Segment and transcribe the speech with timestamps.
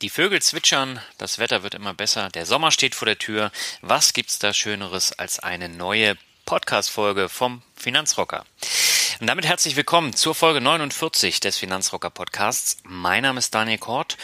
[0.00, 3.50] Die Vögel zwitschern, das Wetter wird immer besser, der Sommer steht vor der Tür.
[3.80, 8.44] Was gibt's da Schöneres als eine neue Podcast-Folge vom Finanzrocker?
[9.18, 12.76] Und damit herzlich willkommen zur Folge 49 des Finanzrocker Podcasts.
[12.84, 14.16] Mein Name ist Daniel Kort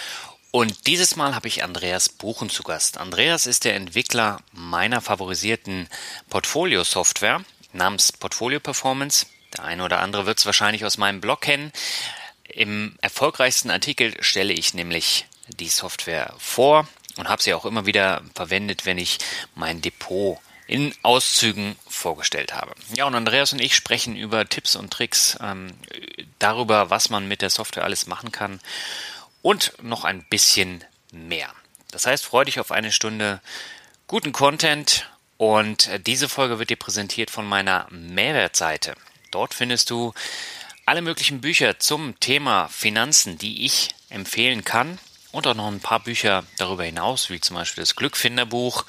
[0.52, 2.98] und dieses Mal habe ich Andreas Buchen zu Gast.
[2.98, 5.88] Andreas ist der Entwickler meiner favorisierten
[6.30, 9.27] Portfolio-Software namens Portfolio Performance.
[9.56, 11.72] Der eine oder andere wird es wahrscheinlich aus meinem Blog kennen.
[12.48, 18.22] Im erfolgreichsten Artikel stelle ich nämlich die Software vor und habe sie auch immer wieder
[18.34, 19.18] verwendet, wenn ich
[19.54, 22.74] mein Depot in Auszügen vorgestellt habe.
[22.94, 25.74] Ja, und Andreas und ich sprechen über Tipps und Tricks, ähm,
[26.38, 28.60] darüber, was man mit der Software alles machen kann
[29.42, 31.50] und noch ein bisschen mehr.
[31.90, 33.40] Das heißt, freue dich auf eine Stunde
[34.06, 38.94] guten Content und diese Folge wird dir präsentiert von meiner Mehrwertseite.
[39.30, 40.14] Dort findest du
[40.86, 44.98] alle möglichen Bücher zum Thema Finanzen, die ich empfehlen kann
[45.34, 48.84] und auch noch ein paar Bücher darüber hinaus, wie zum Beispiel das Glückfinderbuch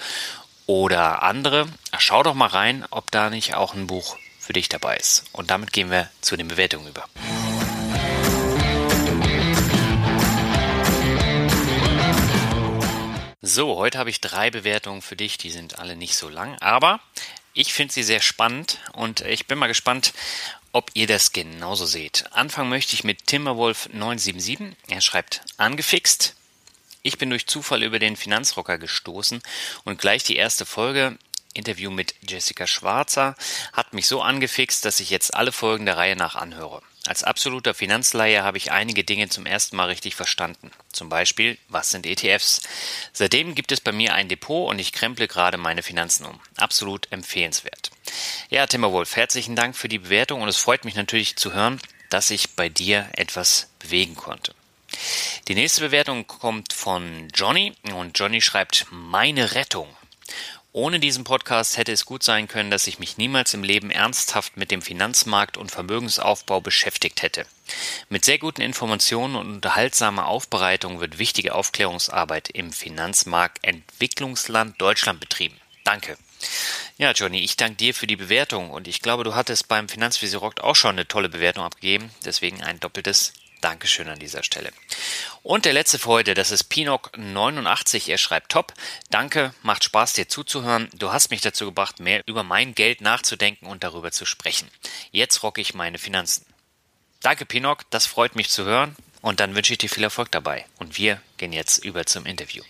[0.68, 1.68] oder andere.
[1.98, 5.26] Schau doch mal rein, ob da nicht auch ein Buch für dich dabei ist.
[5.32, 7.06] Und damit gehen wir zu den Bewertungen über.
[13.42, 17.00] So, heute habe ich drei Bewertungen für dich, die sind alle nicht so lang, aber
[17.54, 20.14] ich finde sie sehr spannend und ich bin mal gespannt,
[20.76, 22.26] ob ihr das genauso seht.
[22.34, 24.74] Anfangen möchte ich mit Timberwolf977.
[24.90, 26.36] Er schreibt angefixt.
[27.02, 29.42] Ich bin durch Zufall über den Finanzrocker gestoßen
[29.86, 31.18] und gleich die erste Folge
[31.54, 33.38] Interview mit Jessica Schwarzer
[33.72, 36.82] hat mich so angefixt, dass ich jetzt alle Folgen der Reihe nach anhöre.
[37.08, 40.72] Als absoluter Finanzleihe habe ich einige Dinge zum ersten Mal richtig verstanden.
[40.92, 42.60] Zum Beispiel, was sind ETFs?
[43.14, 46.42] Seitdem gibt es bei mir ein Depot und ich kremple gerade meine Finanzen um.
[46.58, 47.92] Absolut empfehlenswert.
[48.50, 51.80] Ja, Timberwolf, herzlichen Dank für die Bewertung und es freut mich natürlich zu hören,
[52.10, 54.54] dass ich bei dir etwas bewegen konnte.
[55.48, 59.88] Die nächste Bewertung kommt von Johnny und Johnny schreibt meine Rettung.
[60.72, 64.58] Ohne diesen Podcast hätte es gut sein können, dass ich mich niemals im Leben ernsthaft
[64.58, 67.46] mit dem Finanzmarkt und Vermögensaufbau beschäftigt hätte.
[68.10, 75.56] Mit sehr guten Informationen und unterhaltsamer Aufbereitung wird wichtige Aufklärungsarbeit im Finanzmarkt Entwicklungsland Deutschland betrieben.
[75.86, 76.18] Danke.
[76.98, 80.40] Ja, Johnny, ich danke dir für die Bewertung und ich glaube, du hattest beim Finanzvisier
[80.40, 84.72] Rock auch schon eine tolle Bewertung abgegeben, deswegen ein doppeltes Dankeschön an dieser Stelle.
[85.42, 88.10] Und der letzte für heute, das ist Pinok89.
[88.10, 88.74] Er schreibt top.
[89.10, 90.88] Danke, macht Spaß dir zuzuhören.
[90.94, 94.70] Du hast mich dazu gebracht, mehr über mein Geld nachzudenken und darüber zu sprechen.
[95.12, 96.46] Jetzt rocke ich meine Finanzen.
[97.22, 98.96] Danke, Pinok, das freut mich zu hören.
[99.22, 100.66] Und dann wünsche ich dir viel Erfolg dabei.
[100.78, 102.64] Und wir gehen jetzt über zum Interview.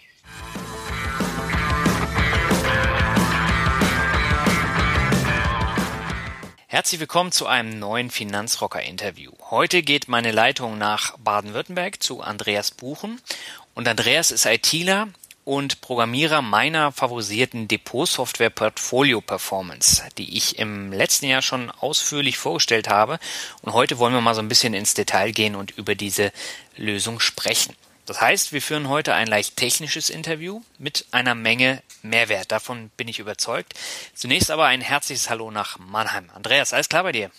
[6.76, 9.32] Herzlich willkommen zu einem neuen Finanzrocker-Interview.
[9.50, 13.22] Heute geht meine Leitung nach Baden-Württemberg zu Andreas Buchen.
[13.76, 15.08] Und Andreas ist ITler
[15.46, 22.90] und Programmierer meiner favorisierten Depotsoftware Portfolio Performance, die ich im letzten Jahr schon ausführlich vorgestellt
[22.90, 23.20] habe.
[23.62, 26.34] Und heute wollen wir mal so ein bisschen ins Detail gehen und über diese
[26.76, 27.74] Lösung sprechen.
[28.06, 32.52] Das heißt, wir führen heute ein leicht technisches Interview mit einer Menge Mehrwert.
[32.52, 33.74] Davon bin ich überzeugt.
[34.14, 36.30] Zunächst aber ein herzliches Hallo nach Mannheim.
[36.34, 37.32] Andreas, alles klar bei dir?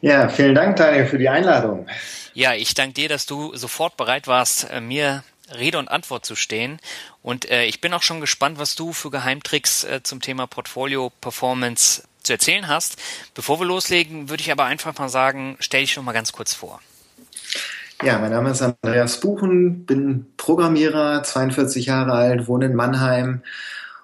[0.00, 1.86] Ja, vielen Dank, Daniel, für die Einladung.
[2.34, 5.24] Ja, ich danke dir, dass du sofort bereit warst, äh, mir
[5.54, 6.80] Rede und Antwort zu stehen.
[7.22, 11.10] Und äh, ich bin auch schon gespannt, was du für Geheimtricks äh, zum Thema Portfolio
[11.20, 12.96] Performance zu erzählen hast.
[13.34, 16.54] Bevor wir loslegen, würde ich aber einfach mal sagen, stell dich noch mal ganz kurz
[16.54, 16.80] vor.
[18.04, 23.40] Ja, mein Name ist Andreas Buchen, bin Programmierer, 42 Jahre alt, wohne in Mannheim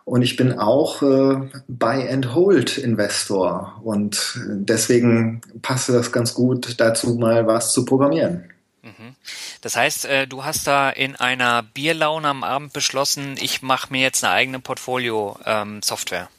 [0.07, 1.37] Und ich bin auch äh,
[1.69, 3.79] Buy-and-Hold-Investor.
[3.85, 8.51] Und deswegen passte das ganz gut dazu, mal was zu programmieren.
[8.83, 9.17] Mhm.
[9.61, 14.01] Das heißt, äh, du hast da in einer Bierlaune am Abend beschlossen, ich mache mir
[14.01, 16.31] jetzt eine eigene Portfolio-Software.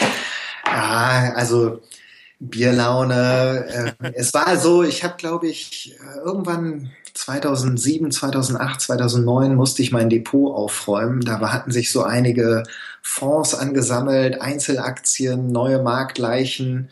[0.00, 0.08] Ähm,
[0.64, 1.82] ja, also
[2.40, 3.94] Bierlaune.
[4.00, 5.94] Äh, es war so, ich habe, glaube ich,
[6.24, 11.20] irgendwann 2007, 2008, 2009 musste ich mein Depot aufräumen.
[11.20, 12.62] Da hatten sich so einige
[13.02, 16.90] Fonds angesammelt, Einzelaktien, neue Marktleichen.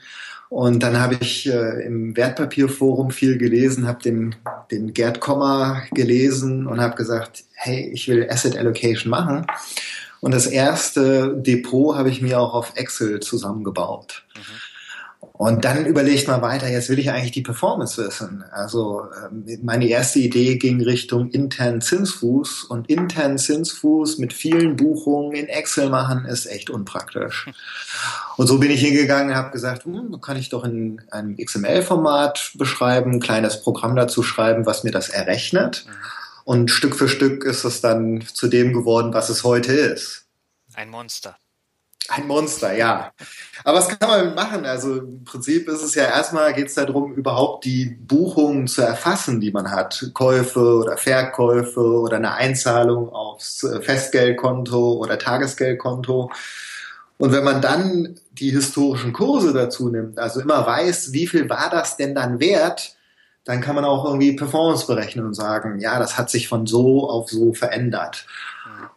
[0.50, 4.34] Und dann habe ich äh, im Wertpapierforum viel gelesen, habe den,
[4.70, 9.46] den Gerd Kommer gelesen und habe gesagt, hey, ich will Asset Allocation machen.
[10.20, 14.24] Und das erste Depot habe ich mir auch auf Excel zusammengebaut.
[14.36, 14.67] Mhm.
[15.38, 18.42] Und dann überlegt man weiter, jetzt will ich eigentlich die Performance wissen.
[18.50, 25.36] Also ähm, meine erste Idee ging Richtung internen Zinsfuß und internen Zinsfuß mit vielen Buchungen
[25.36, 27.48] in Excel machen ist echt unpraktisch.
[28.36, 32.54] Und so bin ich hingegangen und habe gesagt, hm, kann ich doch in einem XML-Format
[32.54, 35.86] beschreiben, ein kleines Programm dazu schreiben, was mir das errechnet.
[36.42, 40.26] Und Stück für Stück ist es dann zu dem geworden, was es heute ist.
[40.74, 41.36] Ein Monster.
[42.08, 43.12] Ein Monster, ja.
[43.64, 44.64] Aber was kann man machen?
[44.64, 49.40] Also im Prinzip ist es ja erstmal geht es darum, überhaupt die Buchungen zu erfassen,
[49.40, 50.10] die man hat.
[50.14, 56.30] Käufe oder Verkäufe oder eine Einzahlung aufs äh, Festgeldkonto oder Tagesgeldkonto.
[57.18, 61.68] Und wenn man dann die historischen Kurse dazu nimmt, also immer weiß, wie viel war
[61.70, 62.96] das denn dann wert,
[63.44, 67.08] dann kann man auch irgendwie Performance berechnen und sagen, ja, das hat sich von so
[67.08, 68.26] auf so verändert.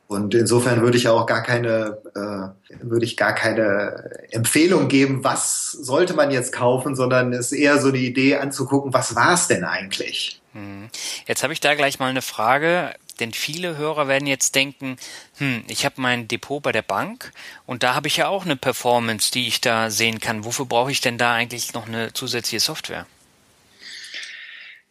[0.07, 5.71] Und insofern würde ich auch gar keine, äh, würde ich gar keine Empfehlung geben, was
[5.71, 9.47] sollte man jetzt kaufen, sondern es ist eher so die Idee anzugucken, was war es
[9.47, 10.41] denn eigentlich?
[10.53, 10.89] Hm.
[11.27, 14.97] Jetzt habe ich da gleich mal eine Frage, denn viele Hörer werden jetzt denken,
[15.37, 17.31] hm, ich habe mein Depot bei der Bank
[17.65, 20.43] und da habe ich ja auch eine Performance, die ich da sehen kann.
[20.43, 23.05] Wofür brauche ich denn da eigentlich noch eine zusätzliche Software?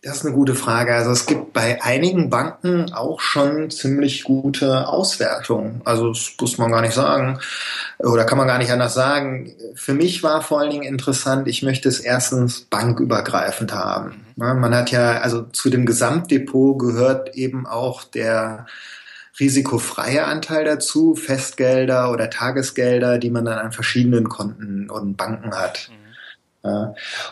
[0.03, 0.95] Das ist eine gute Frage.
[0.95, 5.83] Also es gibt bei einigen Banken auch schon ziemlich gute Auswertungen.
[5.85, 7.39] Also das muss man gar nicht sagen
[7.99, 9.53] oder kann man gar nicht anders sagen.
[9.75, 14.25] Für mich war vor allen Dingen interessant, ich möchte es erstens bankübergreifend haben.
[14.37, 18.65] Man hat ja, also zu dem Gesamtdepot gehört eben auch der
[19.39, 25.91] risikofreie Anteil dazu, Festgelder oder Tagesgelder, die man dann an verschiedenen Konten und Banken hat.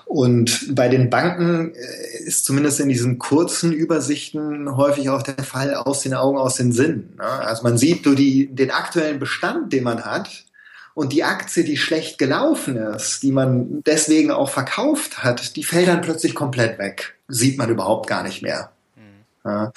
[0.07, 5.75] Und bei den Banken äh, ist zumindest in diesen kurzen Übersichten häufig auch der Fall
[5.75, 7.11] aus den Augen, aus den Sinn.
[7.19, 10.45] Also man sieht nur die, den aktuellen Bestand, den man hat
[10.95, 15.89] und die Aktie, die schlecht gelaufen ist, die man deswegen auch verkauft hat, die fällt
[15.89, 17.15] dann plötzlich komplett weg.
[17.29, 18.73] Sieht man überhaupt gar nicht mehr.
[19.49, 19.73] Ja.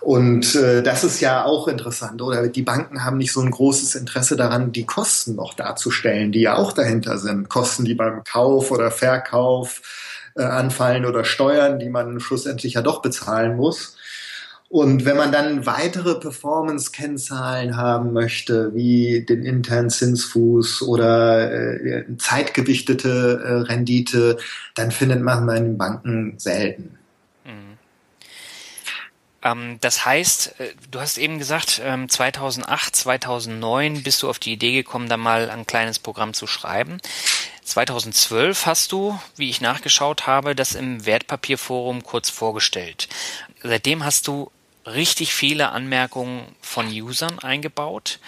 [0.00, 2.48] Und äh, das ist ja auch interessant, oder?
[2.48, 6.56] Die Banken haben nicht so ein großes Interesse daran, die Kosten noch darzustellen, die ja
[6.56, 7.48] auch dahinter sind.
[7.48, 9.82] Kosten, die beim Kauf oder Verkauf
[10.36, 13.96] äh, anfallen oder Steuern, die man schlussendlich ja doch bezahlen muss.
[14.68, 23.40] Und wenn man dann weitere Performance-Kennzahlen haben möchte, wie den internen Zinsfuß oder äh, zeitgewichtete
[23.44, 24.38] äh, Rendite,
[24.74, 26.98] dann findet man bei den Banken selten.
[29.44, 31.70] Ähm, das heißt, äh, du hast eben gesagt,
[32.08, 36.46] 2008, ähm, 2009 bist du auf die Idee gekommen, da mal ein kleines Programm zu
[36.46, 37.00] schreiben.
[37.62, 43.08] 2012 hast du, wie ich nachgeschaut habe, das im Wertpapierforum kurz vorgestellt.
[43.62, 44.50] Seitdem hast du
[44.86, 48.18] richtig viele Anmerkungen von Usern eingebaut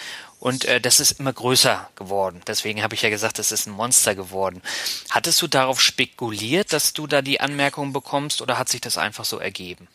[0.41, 2.41] und äh, das ist immer größer geworden.
[2.47, 4.63] Deswegen habe ich ja gesagt, das ist ein Monster geworden.
[5.11, 9.25] Hattest du darauf spekuliert, dass du da die Anmerkungen bekommst oder hat sich das einfach
[9.25, 9.89] so ergeben?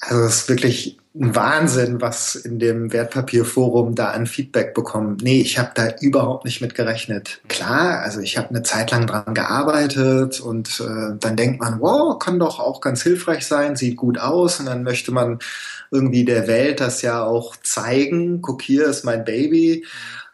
[0.00, 5.16] Also es ist wirklich ein Wahnsinn, was in dem Wertpapierforum da an Feedback bekommen.
[5.20, 7.40] Nee, ich habe da überhaupt nicht mit gerechnet.
[7.48, 12.18] Klar, also ich habe eine Zeit lang dran gearbeitet und äh, dann denkt man, wow,
[12.18, 15.40] kann doch auch ganz hilfreich sein, sieht gut aus und dann möchte man
[15.90, 18.40] irgendwie der Welt das ja auch zeigen.
[18.40, 19.84] Guck hier ist mein Baby.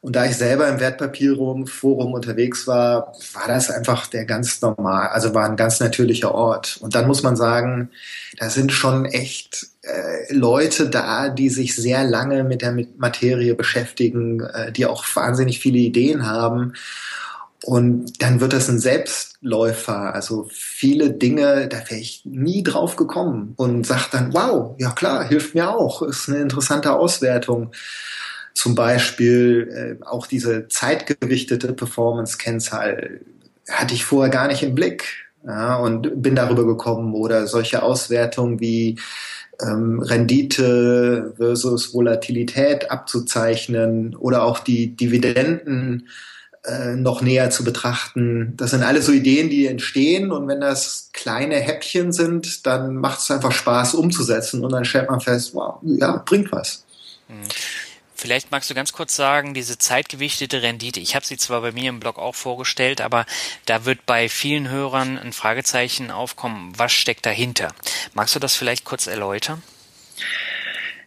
[0.04, 5.32] Und da ich selber im Wertpapierforum unterwegs war, war das einfach der ganz normal, also
[5.32, 6.76] war ein ganz natürlicher Ort.
[6.82, 7.88] Und dann muss man sagen,
[8.36, 14.40] da sind schon echt äh, Leute da, die sich sehr lange mit der Materie beschäftigen,
[14.42, 16.74] äh, die auch wahnsinnig viele Ideen haben.
[17.62, 20.14] Und dann wird das ein Selbstläufer.
[20.14, 25.26] Also viele Dinge, da wäre ich nie drauf gekommen und sagt dann, wow, ja klar,
[25.26, 27.70] hilft mir auch, ist eine interessante Auswertung.
[28.54, 33.20] Zum Beispiel äh, auch diese zeitgewichtete Performance-Kennzahl
[33.68, 35.04] hatte ich vorher gar nicht im Blick
[35.46, 38.98] ja, und bin darüber gekommen oder solche Auswertungen wie
[39.60, 46.08] ähm, Rendite versus Volatilität abzuzeichnen oder auch die Dividenden
[46.64, 48.54] äh, noch näher zu betrachten.
[48.56, 53.20] Das sind alles so Ideen, die entstehen und wenn das kleine Häppchen sind, dann macht
[53.20, 56.84] es einfach Spaß umzusetzen und dann stellt man fest, wow, ja, bringt was.
[57.28, 57.34] Mhm.
[58.24, 60.98] Vielleicht magst du ganz kurz sagen, diese zeitgewichtete Rendite.
[60.98, 63.26] Ich habe sie zwar bei mir im Blog auch vorgestellt, aber
[63.66, 66.72] da wird bei vielen Hörern ein Fragezeichen aufkommen.
[66.74, 67.74] Was steckt dahinter?
[68.14, 69.62] Magst du das vielleicht kurz erläutern?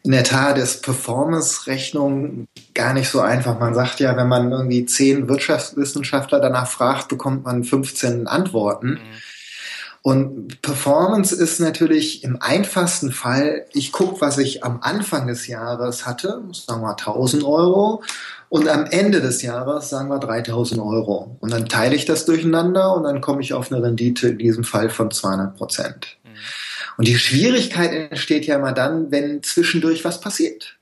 [0.03, 3.59] in der Tat ist Performance-Rechnung gar nicht so einfach.
[3.59, 8.91] Man sagt ja, wenn man irgendwie zehn Wirtschaftswissenschaftler danach fragt, bekommt man 15 Antworten.
[8.91, 8.99] Mhm.
[10.07, 16.05] Und Performance ist natürlich im einfachsten Fall, ich gucke, was ich am Anfang des Jahres
[16.05, 18.01] hatte, sagen wir 1000 Euro,
[18.47, 21.35] und am Ende des Jahres sagen wir 3000 Euro.
[21.41, 24.63] Und dann teile ich das durcheinander und dann komme ich auf eine Rendite in diesem
[24.63, 26.17] Fall von 200 Prozent.
[26.97, 30.77] Und die Schwierigkeit entsteht ja immer dann, wenn zwischendurch was passiert.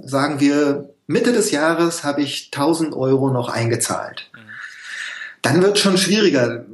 [0.00, 4.30] Sagen wir, Mitte des Jahres habe ich 1000 Euro noch eingezahlt.
[5.44, 6.64] Dann wird schon schwieriger.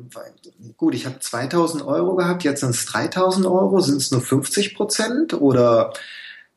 [0.76, 4.76] Gut, ich habe 2000 Euro gehabt, jetzt sind es 3000 Euro, sind es nur 50
[4.76, 5.92] Prozent oder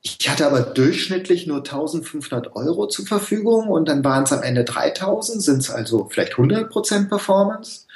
[0.06, 4.64] ich hatte aber durchschnittlich nur 1500 Euro zur Verfügung und dann waren es am Ende
[4.64, 7.88] 3000, sind es also vielleicht 100 Prozent Performance.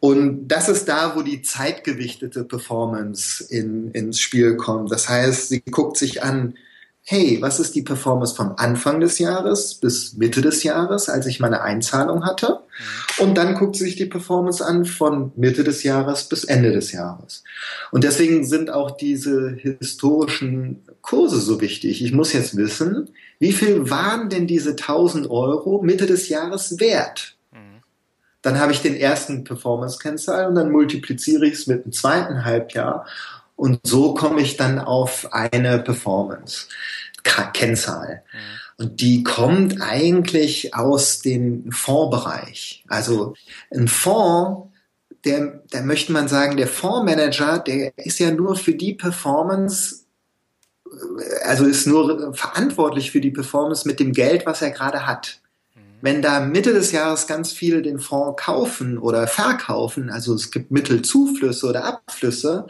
[0.00, 4.90] Und das ist da, wo die zeitgewichtete Performance in, ins Spiel kommt.
[4.90, 6.54] Das heißt, sie guckt sich an,
[7.08, 11.38] hey, was ist die Performance vom Anfang des Jahres bis Mitte des Jahres, als ich
[11.38, 12.60] meine Einzahlung hatte?
[13.18, 16.90] Und dann guckt sie sich die Performance an von Mitte des Jahres bis Ende des
[16.90, 17.44] Jahres.
[17.92, 22.04] Und deswegen sind auch diese historischen Kurse so wichtig.
[22.04, 23.08] Ich muss jetzt wissen,
[23.38, 27.36] wie viel waren denn diese 1000 Euro Mitte des Jahres wert?
[28.46, 33.04] Dann habe ich den ersten Performance-Kennzahl und dann multipliziere ich es mit dem zweiten Halbjahr
[33.56, 38.22] und so komme ich dann auf eine Performance-Kennzahl.
[38.32, 38.38] Mhm.
[38.78, 42.84] Und die kommt eigentlich aus dem Fondsbereich.
[42.88, 43.34] Also
[43.74, 44.68] ein Fonds,
[45.24, 50.04] der, da möchte man sagen, der Fondsmanager, der ist ja nur für die Performance,
[51.44, 55.40] also ist nur verantwortlich für die Performance mit dem Geld, was er gerade hat.
[56.06, 60.70] Wenn da Mitte des Jahres ganz viele den Fonds kaufen oder verkaufen, also es gibt
[60.70, 62.68] Mittelzuflüsse oder Abflüsse,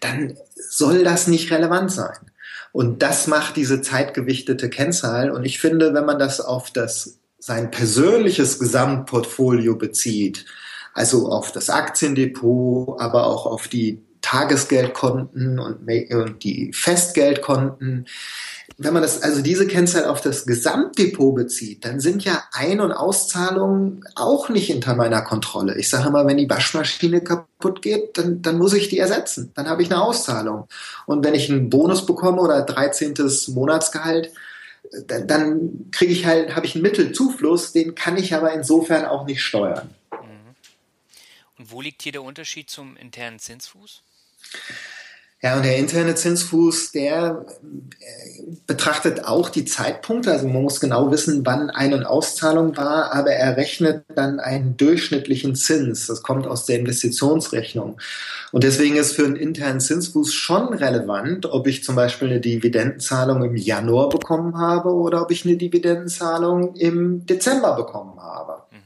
[0.00, 2.16] dann soll das nicht relevant sein.
[2.72, 5.30] Und das macht diese zeitgewichtete Kennzahl.
[5.30, 10.46] Und ich finde, wenn man das auf das, sein persönliches Gesamtportfolio bezieht,
[10.94, 18.06] also auf das Aktiendepot, aber auch auf die Tagesgeldkonten und, die Festgeldkonten,
[18.78, 22.92] wenn man das, also diese Kennzahl auf das Gesamtdepot bezieht, dann sind ja Ein- und
[22.92, 25.78] Auszahlungen auch nicht hinter meiner Kontrolle.
[25.78, 29.52] Ich sage immer, wenn die Waschmaschine kaputt geht, dann, dann muss ich die ersetzen.
[29.54, 30.68] Dann habe ich eine Auszahlung.
[31.06, 33.14] Und wenn ich einen Bonus bekomme oder 13.
[33.48, 34.32] Monatsgehalt,
[35.06, 39.26] dann, dann kriege ich halt, habe ich einen Mittelzufluss, den kann ich aber insofern auch
[39.26, 39.94] nicht steuern.
[40.12, 40.54] Mhm.
[41.58, 44.02] Und wo liegt hier der Unterschied zum internen Zinsfuß?
[45.44, 47.44] Ja, und der interne Zinsfuß, der
[47.98, 50.30] äh, betrachtet auch die Zeitpunkte.
[50.30, 54.76] Also man muss genau wissen, wann Ein- und Auszahlung war, aber er rechnet dann einen
[54.76, 56.06] durchschnittlichen Zins.
[56.06, 57.98] Das kommt aus der Investitionsrechnung.
[58.52, 63.42] Und deswegen ist für einen internen Zinsfuß schon relevant, ob ich zum Beispiel eine Dividendenzahlung
[63.42, 68.62] im Januar bekommen habe oder ob ich eine Dividendenzahlung im Dezember bekommen habe.
[68.70, 68.76] Mhm.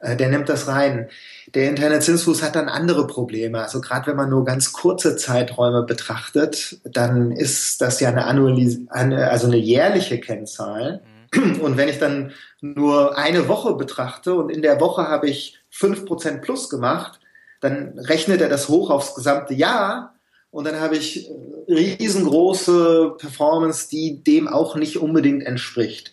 [0.00, 1.08] Äh, der nimmt das rein.
[1.54, 3.60] Der interne Zinsfuß hat dann andere Probleme.
[3.60, 8.80] Also gerade wenn man nur ganz kurze Zeiträume betrachtet, dann ist das ja eine, Annualis
[8.88, 11.02] also eine jährliche Kennzahl.
[11.32, 11.60] Mhm.
[11.60, 16.06] Und wenn ich dann nur eine Woche betrachte und in der Woche habe ich fünf
[16.06, 17.20] Prozent plus gemacht,
[17.60, 20.14] dann rechnet er das hoch aufs gesamte Jahr
[20.50, 21.30] und dann habe ich
[21.68, 26.12] riesengroße Performance, die dem auch nicht unbedingt entspricht.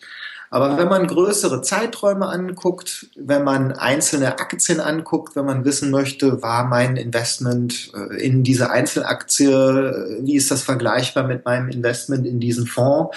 [0.52, 6.42] Aber wenn man größere Zeiträume anguckt, wenn man einzelne Aktien anguckt, wenn man wissen möchte,
[6.42, 12.26] war mein Investment äh, in diese Einzelaktie, äh, wie ist das vergleichbar mit meinem Investment
[12.26, 13.16] in diesen Fonds?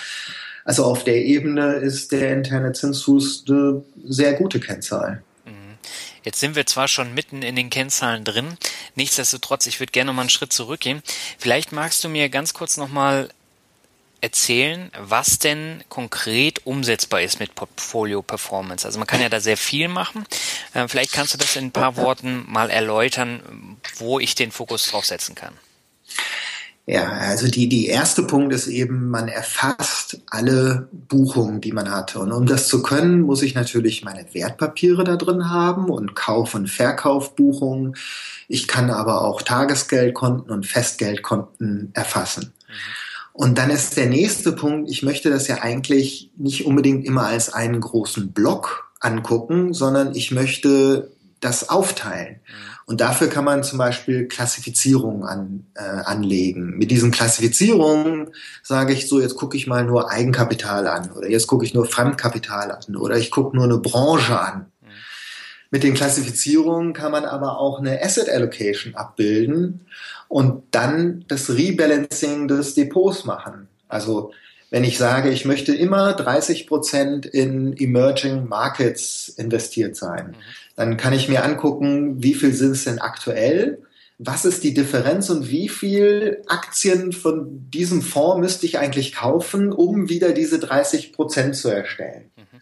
[0.64, 5.22] Also auf der Ebene ist der interne Zinsfuß eine sehr gute Kennzahl.
[5.44, 5.52] Mhm.
[6.24, 8.58] Jetzt sind wir zwar schon mitten in den Kennzahlen drin,
[8.96, 11.04] nichtsdestotrotz, ich würde gerne noch mal einen Schritt zurückgehen.
[11.38, 13.28] Vielleicht magst du mir ganz kurz noch mal
[14.26, 18.84] erzählen, was denn konkret umsetzbar ist mit Portfolio Performance.
[18.84, 20.26] Also man kann ja da sehr viel machen.
[20.74, 24.88] Äh, vielleicht kannst du das in ein paar Worten mal erläutern, wo ich den Fokus
[24.88, 25.54] drauf setzen kann.
[26.88, 32.18] Ja, also die, die erste Punkt ist eben, man erfasst alle Buchungen, die man hatte.
[32.20, 36.56] Und um das zu können, muss ich natürlich meine Wertpapiere da drin haben und Kauf-
[36.56, 37.96] und Verkaufbuchungen.
[38.48, 42.54] Ich kann aber auch Tagesgeldkonten und Festgeldkonten erfassen.
[42.68, 43.05] Mhm.
[43.36, 47.54] Und dann ist der nächste Punkt, ich möchte das ja eigentlich nicht unbedingt immer als
[47.54, 51.12] einen großen Block angucken, sondern ich möchte
[51.42, 52.40] das aufteilen.
[52.86, 56.78] Und dafür kann man zum Beispiel Klassifizierungen an, äh, anlegen.
[56.78, 58.30] Mit diesen Klassifizierungen
[58.64, 61.86] sage ich so, jetzt gucke ich mal nur Eigenkapital an oder jetzt gucke ich nur
[61.86, 64.68] Fremdkapital an oder ich gucke nur eine Branche an.
[65.72, 69.88] Mit den Klassifizierungen kann man aber auch eine Asset Allocation abbilden
[70.36, 73.70] und dann das Rebalancing des Depots machen.
[73.88, 74.34] Also
[74.70, 80.36] wenn ich sage, ich möchte immer 30 Prozent in Emerging Markets investiert sein, mhm.
[80.76, 83.82] dann kann ich mir angucken, wie viel sind es denn aktuell?
[84.18, 89.72] Was ist die Differenz und wie viel Aktien von diesem Fonds müsste ich eigentlich kaufen,
[89.72, 92.30] um wieder diese 30 Prozent zu erstellen?
[92.36, 92.62] Mhm.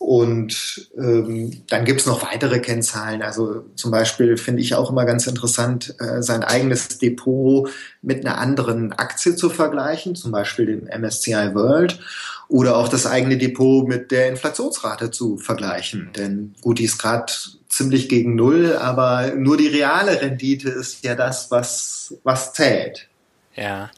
[0.00, 3.20] Und ähm, dann gibt's noch weitere Kennzahlen.
[3.20, 7.68] Also zum Beispiel finde ich auch immer ganz interessant, äh, sein eigenes Depot
[8.00, 12.00] mit einer anderen Aktie zu vergleichen, zum Beispiel dem MSCI World,
[12.48, 16.08] oder auch das eigene Depot mit der Inflationsrate zu vergleichen.
[16.16, 17.30] Denn gut, die ist gerade
[17.68, 23.06] ziemlich gegen Null, aber nur die reale Rendite ist ja das, was, was zählt.
[23.54, 23.90] Ja.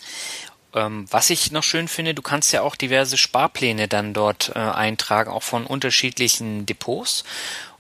[0.75, 4.59] Ähm, was ich noch schön finde, du kannst ja auch diverse Sparpläne dann dort äh,
[4.59, 7.25] eintragen, auch von unterschiedlichen Depots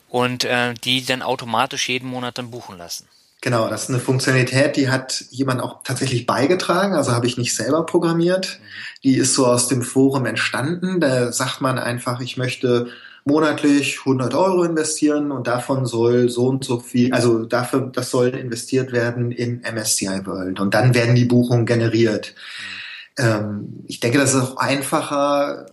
[0.09, 3.07] und äh, die dann automatisch jeden Monat dann buchen lassen.
[3.41, 7.57] Genau, das ist eine Funktionalität, die hat jemand auch tatsächlich beigetragen, also habe ich nicht
[7.57, 8.61] selber programmiert.
[8.61, 8.67] Mhm.
[9.03, 11.01] Die ist so aus dem Forum entstanden.
[11.01, 12.87] Da sagt man einfach, ich möchte
[13.25, 18.29] monatlich 100 Euro investieren und davon soll so und so viel, also dafür, das soll
[18.29, 22.35] investiert werden in MSCI World und dann werden die Buchungen generiert.
[22.37, 22.82] Mhm.
[23.19, 25.67] Ähm, ich denke, das ist auch einfacher.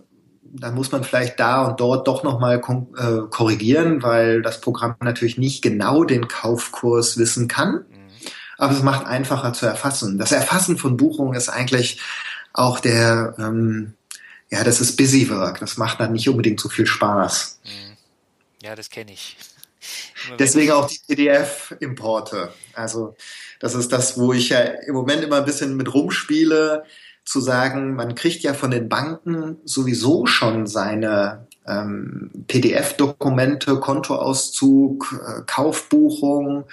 [0.52, 5.38] Da muss man vielleicht da und dort doch nochmal äh, korrigieren, weil das Programm natürlich
[5.38, 7.84] nicht genau den Kaufkurs wissen kann.
[7.88, 8.10] Mhm.
[8.58, 10.18] Aber es macht einfacher zu erfassen.
[10.18, 12.00] Das Erfassen von Buchungen ist eigentlich
[12.52, 13.94] auch der, ähm,
[14.50, 15.60] ja, das ist Busy Work.
[15.60, 17.60] Das macht dann nicht unbedingt so viel Spaß.
[17.64, 17.96] Mhm.
[18.62, 19.36] Ja, das kenne ich.
[20.38, 22.52] Deswegen auch die PDF-Importe.
[22.74, 23.16] Also
[23.60, 26.84] das ist das, wo ich ja im Moment immer ein bisschen mit rumspiele
[27.30, 35.42] zu sagen, man kriegt ja von den Banken sowieso schon seine ähm, PDF-Dokumente, Kontoauszug, äh,
[35.46, 36.64] Kaufbuchung.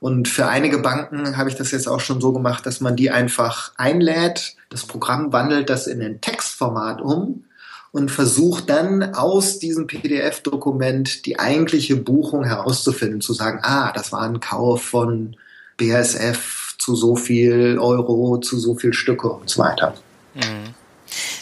[0.00, 3.10] Und für einige Banken habe ich das jetzt auch schon so gemacht, dass man die
[3.10, 4.56] einfach einlädt.
[4.68, 7.44] Das Programm wandelt das in ein Textformat um
[7.90, 14.20] und versucht dann aus diesem PDF-Dokument die eigentliche Buchung herauszufinden, zu sagen, ah, das war
[14.22, 15.36] ein Kauf von
[15.78, 19.94] BASF zu so viel Euro, zu so viel Stücke und so weiter.
[20.34, 20.74] Mhm.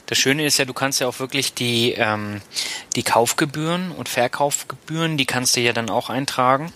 [0.07, 2.41] Das Schöne ist ja, du kannst ja auch wirklich die, ähm,
[2.95, 6.73] die Kaufgebühren und Verkaufgebühren, die kannst du ja dann auch eintragen.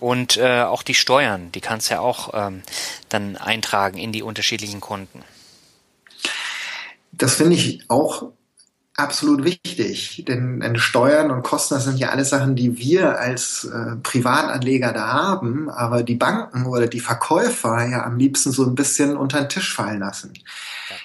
[0.00, 2.62] Und äh, auch die Steuern, die kannst du ja auch ähm,
[3.08, 5.22] dann eintragen in die unterschiedlichen Konten.
[7.12, 8.30] Das finde ich auch
[8.98, 13.64] absolut wichtig, denn, denn Steuern und Kosten, das sind ja alles Sachen, die wir als
[13.64, 18.74] äh, Privatanleger da haben, aber die Banken oder die Verkäufer ja am liebsten so ein
[18.74, 20.32] bisschen unter den Tisch fallen lassen.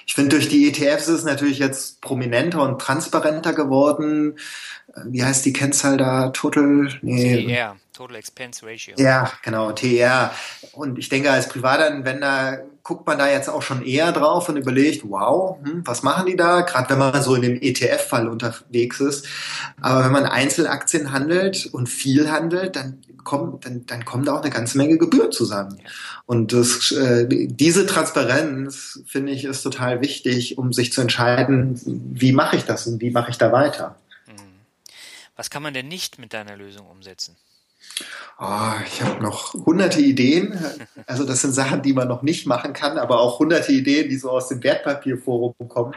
[0.06, 4.38] Ich finde, durch die ETFs ist es natürlich jetzt prominenter und transparenter geworden.
[4.92, 6.30] Äh, wie heißt die Kennzahl da?
[6.30, 6.88] Total?
[7.00, 7.46] Nee.
[7.46, 8.96] TER, Total Expense Ratio.
[8.98, 10.34] Ja, genau, TER.
[10.72, 15.08] Und ich denke, als Privatanwender guckt man da jetzt auch schon eher drauf und überlegt,
[15.08, 16.60] wow, hm, was machen die da?
[16.60, 19.26] Gerade wenn man so in dem ETF-Fall unterwegs ist.
[19.80, 24.42] Aber wenn man Einzelaktien handelt und viel handelt, dann kommt, dann, dann kommen da auch
[24.42, 25.80] eine ganze Menge Gebühren zusammen.
[26.26, 32.32] Und das, äh, diese Transparenz, finde ich, ist total wichtig, um sich zu entscheiden, wie
[32.32, 33.96] mache ich das und wie mache ich da weiter.
[34.26, 34.60] Mhm.
[35.36, 37.34] Was kann man denn nicht mit deiner Lösung umsetzen?
[38.38, 40.58] Oh, ich habe noch hunderte Ideen.
[41.06, 44.16] Also das sind Sachen, die man noch nicht machen kann, aber auch hunderte Ideen, die
[44.16, 45.94] so aus dem Wertpapierforum kommen.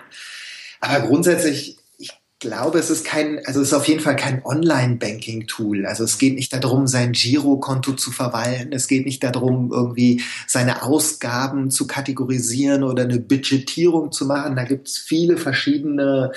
[0.80, 5.88] Aber grundsätzlich, ich glaube, es ist kein, also es ist auf jeden Fall kein Online-Banking-Tool.
[5.88, 8.72] Also es geht nicht darum, sein Girokonto zu verwalten.
[8.72, 14.56] Es geht nicht darum, irgendwie seine Ausgaben zu kategorisieren oder eine Budgetierung zu machen.
[14.56, 16.32] Da gibt es viele verschiedene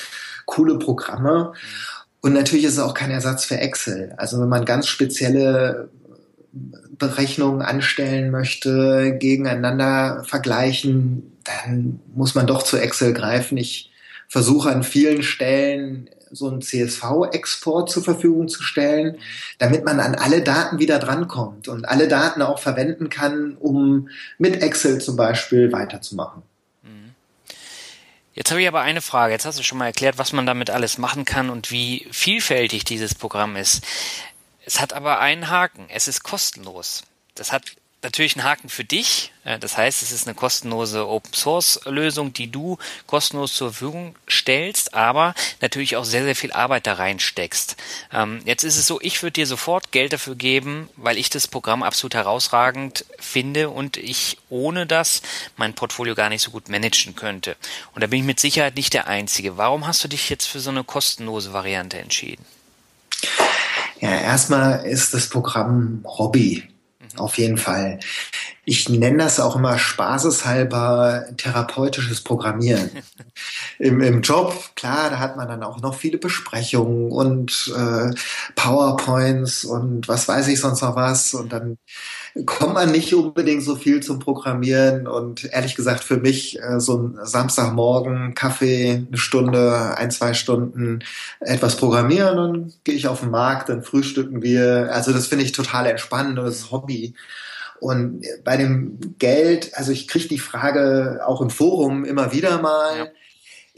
[0.47, 1.53] coole Programme.
[1.53, 2.00] Mhm.
[2.21, 4.15] Und natürlich ist es auch kein Ersatz für Excel.
[4.17, 5.89] Also wenn man ganz spezielle
[6.53, 13.57] Berechnungen anstellen möchte, gegeneinander vergleichen, dann muss man doch zu Excel greifen.
[13.57, 13.91] Ich
[14.29, 19.17] versuche an vielen Stellen so einen CSV-Export zur Verfügung zu stellen,
[19.59, 24.63] damit man an alle Daten wieder drankommt und alle Daten auch verwenden kann, um mit
[24.63, 26.43] Excel zum Beispiel weiterzumachen.
[28.41, 29.35] Jetzt habe ich aber eine Frage.
[29.35, 32.85] Jetzt hast du schon mal erklärt, was man damit alles machen kann und wie vielfältig
[32.85, 33.85] dieses Programm ist.
[34.65, 35.91] Es hat aber einen Haken.
[35.91, 37.03] Es ist kostenlos.
[37.35, 37.65] Das hat
[38.03, 39.33] natürlich ein Haken für dich.
[39.45, 44.17] Äh, das heißt, es ist eine kostenlose Open Source Lösung, die du kostenlos zur Verfügung
[44.29, 47.77] stellst, aber natürlich auch sehr, sehr viel Arbeit da reinsteckst.
[48.13, 51.49] Ähm, jetzt ist es so, ich würde dir sofort Geld dafür geben, weil ich das
[51.49, 55.23] Programm absolut herausragend finde und ich ohne das
[55.57, 57.57] mein Portfolio gar nicht so gut managen könnte.
[57.95, 59.57] Und da bin ich mit Sicherheit nicht der Einzige.
[59.57, 62.45] Warum hast du dich jetzt für so eine kostenlose Variante entschieden?
[64.01, 66.67] Ja, erstmal ist das Programm Hobby.
[67.17, 67.99] Auf jeden Fall.
[68.65, 72.91] Ich nenne das auch immer spaßeshalber therapeutisches Programmieren.
[73.79, 78.15] Im, Im Job, klar, da hat man dann auch noch viele Besprechungen und äh,
[78.55, 81.35] PowerPoints und was weiß ich sonst noch was.
[81.35, 81.79] Und dann
[82.47, 85.07] kommt man nicht unbedingt so viel zum Programmieren.
[85.07, 91.03] Und ehrlich gesagt, für mich äh, so ein Samstagmorgen, Kaffee, eine Stunde, ein, zwei Stunden
[91.41, 94.91] etwas programmieren, dann gehe ich auf den Markt, dann frühstücken wir.
[94.93, 97.15] Also das finde ich total entspannend und das ist Hobby.
[97.81, 102.99] Und bei dem Geld, also ich kriege die Frage auch im Forum immer wieder mal.
[102.99, 103.07] Ja.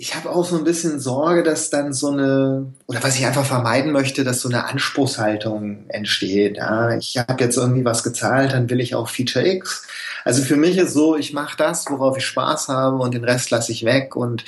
[0.02, 3.46] Ich habe auch so ein bisschen Sorge, dass dann so eine, oder was ich einfach
[3.46, 6.56] vermeiden möchte, dass so eine Anspruchshaltung entsteht.
[6.56, 9.86] Ja, ich habe jetzt irgendwie was gezahlt, dann will ich auch Feature X.
[10.24, 13.52] Also für mich ist so, ich mache das, worauf ich Spaß habe und den Rest
[13.52, 14.16] lasse ich weg.
[14.16, 14.44] Und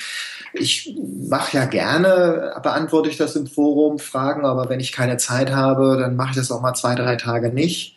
[0.51, 0.93] ich
[1.29, 5.95] mache ja gerne, beantworte ich das im Forum, Fragen, aber wenn ich keine Zeit habe,
[5.97, 7.95] dann mache ich das auch mal zwei, drei Tage nicht.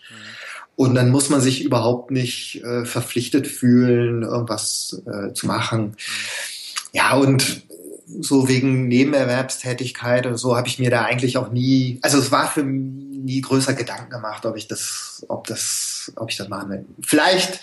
[0.76, 5.96] Und dann muss man sich überhaupt nicht äh, verpflichtet fühlen, irgendwas äh, zu machen.
[6.92, 7.62] Ja, und
[8.20, 12.48] so wegen Nebenerwerbstätigkeit und so habe ich mir da eigentlich auch nie, also es war
[12.48, 16.70] für mich nie größer Gedanken gemacht, ob ich das, ob das, ob ich das machen
[16.70, 16.86] will.
[17.02, 17.60] Vielleicht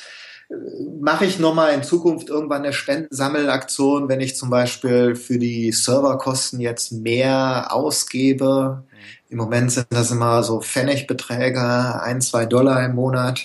[0.50, 0.54] äh,
[1.02, 6.60] mache ich nochmal in Zukunft irgendwann eine Spendensammelaktion, wenn ich zum Beispiel für die Serverkosten
[6.60, 8.84] jetzt mehr ausgebe,
[9.30, 13.42] im Moment sind das immer so Pfennigbeträge, ein, zwei Dollar im Monat.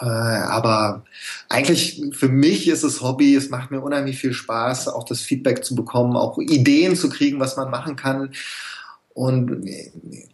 [0.00, 1.04] Äh, aber
[1.48, 3.34] eigentlich für mich ist es Hobby.
[3.34, 7.40] Es macht mir unheimlich viel Spaß, auch das Feedback zu bekommen, auch Ideen zu kriegen,
[7.40, 8.30] was man machen kann.
[9.14, 9.64] Und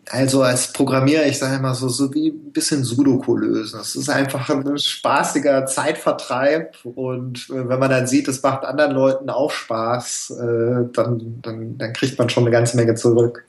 [0.09, 3.79] also als Programmierer, ich sage immer so, so wie ein bisschen Sudoku lösen.
[3.79, 6.77] Es ist einfach ein spaßiger Zeitvertreib.
[6.85, 11.93] Und wenn man dann sieht, es macht anderen Leuten auch Spaß, äh, dann, dann, dann
[11.93, 13.45] kriegt man schon eine ganze Menge zurück.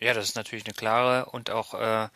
[0.00, 2.06] Ja, das ist natürlich eine klare und auch äh,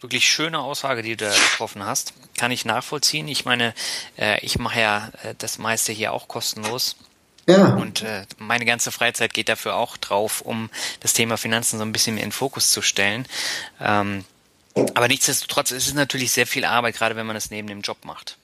[0.00, 2.14] wirklich schöne Aussage, die du da getroffen hast.
[2.36, 3.28] Kann ich nachvollziehen.
[3.28, 3.74] Ich meine,
[4.18, 6.96] äh, ich mache ja äh, das meiste hier auch kostenlos.
[7.46, 7.74] Ja.
[7.74, 11.92] Und äh, meine ganze Freizeit geht dafür auch drauf, um das Thema Finanzen so ein
[11.92, 13.26] bisschen mehr in den Fokus zu stellen.
[13.80, 14.24] Ähm,
[14.94, 18.04] aber nichtsdestotrotz ist es natürlich sehr viel Arbeit, gerade wenn man es neben dem Job
[18.04, 18.36] macht.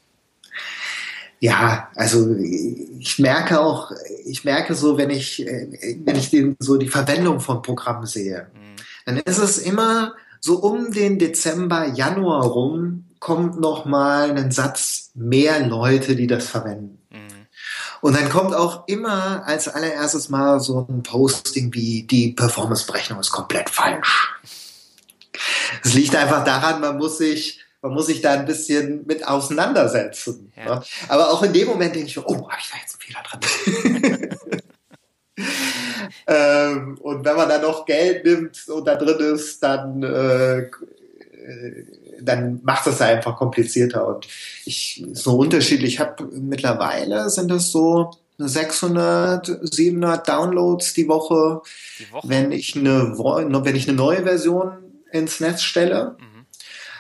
[1.38, 2.34] Ja, also
[2.98, 3.92] ich merke auch,
[4.24, 8.50] ich merke so, wenn ich, wenn ich den, so die Verwendung von Programmen sehe.
[8.54, 8.66] Mhm
[9.06, 15.10] dann ist es immer so um den Dezember, Januar rum, kommt noch mal ein Satz
[15.14, 17.00] mehr Leute, die das verwenden.
[17.10, 17.46] Mhm.
[18.00, 23.30] Und dann kommt auch immer als allererstes mal so ein Posting wie die Performanceberechnung ist
[23.30, 24.34] komplett falsch.
[25.82, 30.52] Es liegt einfach daran, man muss sich man muss sich da ein bisschen mit auseinandersetzen.
[30.56, 30.76] Ja.
[30.76, 30.82] Ne?
[31.08, 34.30] Aber auch in dem Moment denke ich, oh, habe ich da jetzt einen Fehler drin?
[36.26, 40.68] ähm, und wenn man dann noch Geld nimmt und da drin ist, dann, äh,
[42.20, 44.06] dann macht es einfach komplizierter.
[44.06, 44.26] Und
[44.64, 45.94] ich so unterschiedlich.
[45.94, 51.62] Ich habe mittlerweile sind es so 600, 700 Downloads die Woche,
[51.98, 52.28] die Woche?
[52.28, 54.72] wenn ich eine wenn ich eine neue Version
[55.10, 56.16] ins Netz stelle.
[56.18, 56.46] Mhm.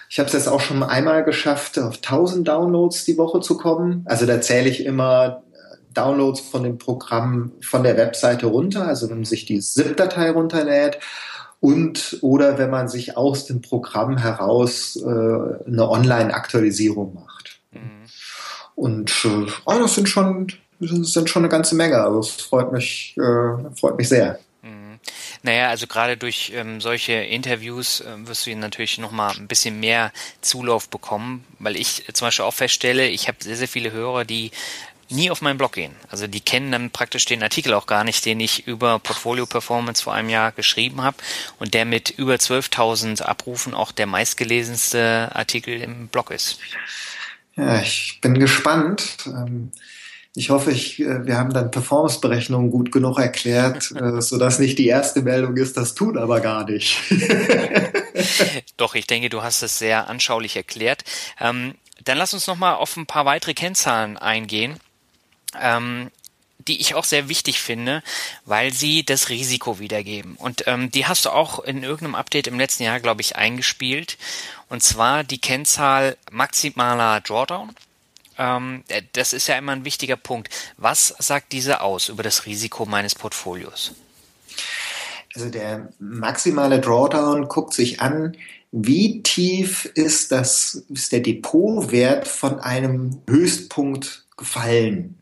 [0.08, 4.04] Ich habe es jetzt auch schon einmal geschafft, auf 1000 Downloads die Woche zu kommen.
[4.06, 5.42] Also da zähle ich immer
[5.96, 10.98] Downloads von dem Programm von der Webseite runter, also wenn man sich die ZIP-Datei runterlädt
[11.60, 17.60] und oder wenn man sich aus dem Programm heraus äh, eine Online-Aktualisierung macht.
[17.72, 18.06] Mhm.
[18.74, 21.98] Und äh, oh, das sind schon das sind schon eine ganze Menge.
[21.98, 24.38] Also es freut mich, äh, freut mich sehr.
[24.62, 24.98] Mhm.
[25.42, 30.12] Naja, also gerade durch ähm, solche Interviews äh, wirst du natürlich nochmal ein bisschen mehr
[30.40, 34.50] Zulauf bekommen, weil ich zum Beispiel auch feststelle, ich habe sehr, sehr viele Hörer, die
[35.08, 35.94] nie auf meinen Blog gehen.
[36.10, 40.02] Also die kennen dann praktisch den Artikel auch gar nicht, den ich über Portfolio Performance
[40.02, 41.16] vor einem Jahr geschrieben habe
[41.58, 46.58] und der mit über 12.000 Abrufen auch der meistgelesenste Artikel im Blog ist.
[47.56, 49.16] Ja, ich bin gespannt.
[49.26, 49.72] Ähm,
[50.34, 54.86] ich hoffe, ich, äh, wir haben dann Performance-Berechnungen gut genug erklärt, äh, sodass nicht die
[54.86, 56.98] erste Meldung ist, das tut aber gar nicht.
[58.76, 61.04] Doch, ich denke, du hast es sehr anschaulich erklärt.
[61.40, 64.78] Ähm, dann lass uns noch mal auf ein paar weitere Kennzahlen eingehen.
[65.60, 66.10] Ähm,
[66.66, 68.02] die ich auch sehr wichtig finde,
[68.44, 70.36] weil sie das Risiko wiedergeben.
[70.36, 74.18] Und ähm, die hast du auch in irgendeinem Update im letzten Jahr, glaube ich, eingespielt.
[74.68, 77.74] Und zwar die Kennzahl maximaler Drawdown.
[78.38, 80.48] Ähm, äh, das ist ja immer ein wichtiger Punkt.
[80.76, 83.92] Was sagt diese aus über das Risiko meines Portfolios?
[85.34, 88.36] Also der maximale Drawdown guckt sich an,
[88.72, 95.18] wie tief ist das, ist der Depotwert von einem Höchstpunkt gefallen?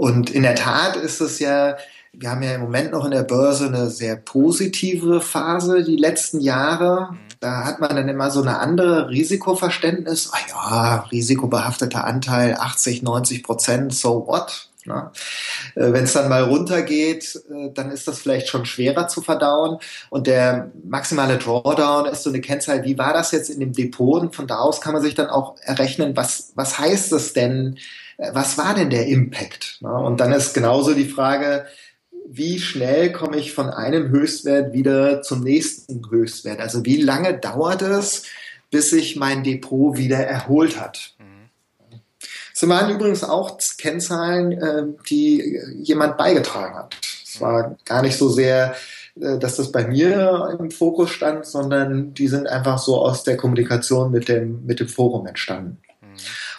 [0.00, 1.76] Und in der Tat ist es ja,
[2.14, 6.40] wir haben ja im Moment noch in der Börse eine sehr positive Phase, die letzten
[6.40, 7.10] Jahre.
[7.10, 7.18] Mhm.
[7.38, 10.30] Da hat man dann immer so eine andere Risikoverständnis.
[10.32, 14.70] Ah ja, risikobehafteter Anteil 80, 90 Prozent, so what?
[14.86, 15.10] Ne?
[15.74, 19.80] Äh, Wenn es dann mal runtergeht, äh, dann ist das vielleicht schon schwerer zu verdauen.
[20.08, 24.22] Und der maximale Drawdown ist so eine Kennzahl, wie war das jetzt in dem Depot?
[24.22, 27.76] Und von da aus kann man sich dann auch errechnen, was, was heißt das denn?
[28.32, 29.78] Was war denn der Impact?
[29.80, 31.66] Und dann ist genauso die Frage,
[32.26, 36.60] wie schnell komme ich von einem Höchstwert wieder zum nächsten Höchstwert?
[36.60, 38.24] Also wie lange dauert es,
[38.70, 41.14] bis sich mein Depot wieder erholt hat?
[42.62, 46.94] Es waren übrigens auch Kennzahlen, äh, die jemand beigetragen hat.
[47.24, 48.74] Es war gar nicht so sehr,
[49.18, 53.38] äh, dass das bei mir im Fokus stand, sondern die sind einfach so aus der
[53.38, 55.78] Kommunikation mit dem, mit dem Forum entstanden.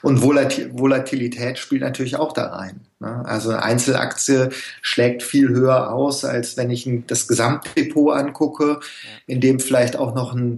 [0.04, 0.08] Mhm.
[0.10, 2.82] Und Volatilität spielt natürlich auch da rein.
[3.00, 3.24] Ne?
[3.26, 4.50] Also eine Einzelaktie
[4.82, 8.80] schlägt viel höher aus, als wenn ich das Gesamtdepot angucke,
[9.28, 10.58] in dem vielleicht auch noch ein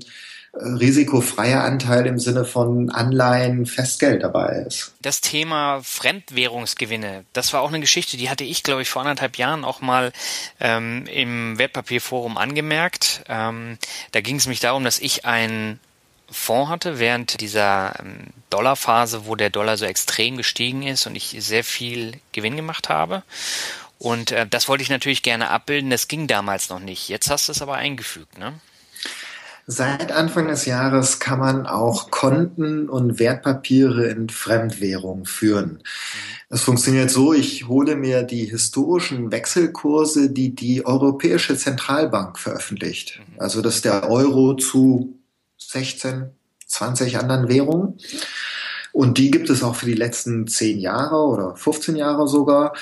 [0.56, 4.94] risikofreier Anteil im Sinne von Anleihen, Festgeld dabei ist.
[5.02, 9.38] Das Thema Fremdwährungsgewinne, das war auch eine Geschichte, die hatte ich, glaube ich, vor anderthalb
[9.38, 10.14] Jahren auch mal
[10.60, 13.24] ähm, im Wertpapierforum angemerkt.
[13.28, 13.80] Ähm,
[14.12, 15.80] da ging es mich darum, dass ich ein
[16.34, 21.36] Fonds hatte während dieser ähm, Dollarphase, wo der Dollar so extrem gestiegen ist und ich
[21.40, 23.24] sehr viel Gewinn gemacht habe.
[24.00, 25.90] Und äh, das wollte ich natürlich gerne abbilden.
[25.90, 27.08] Das ging damals noch nicht.
[27.08, 28.54] Jetzt hast du es aber eingefügt, ne?
[29.66, 35.82] Seit Anfang des Jahres kann man auch Konten und Wertpapiere in Fremdwährung führen.
[36.50, 43.22] Es funktioniert so, ich hole mir die historischen Wechselkurse, die die Europäische Zentralbank veröffentlicht.
[43.38, 45.18] Also das ist der Euro zu
[45.70, 46.32] 16,
[46.68, 47.98] 20 anderen Währungen.
[48.92, 52.74] Und die gibt es auch für die letzten 10 Jahre oder 15 Jahre sogar.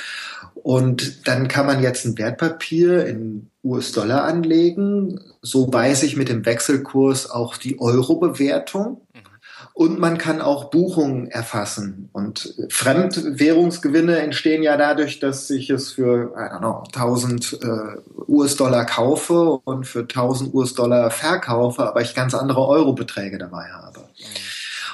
[0.56, 5.22] Und dann kann man jetzt ein Wertpapier in US-Dollar anlegen.
[5.42, 9.02] So weiß ich mit dem Wechselkurs auch die Euro-Bewertung.
[9.74, 12.10] Und man kann auch Buchungen erfassen.
[12.12, 18.86] Und Fremdwährungsgewinne entstehen ja dadurch, dass ich es für I don't know, 1000 äh, US-Dollar
[18.86, 24.02] kaufe und für 1000 US-Dollar verkaufe, aber ich ganz andere Euro-Beträge dabei habe.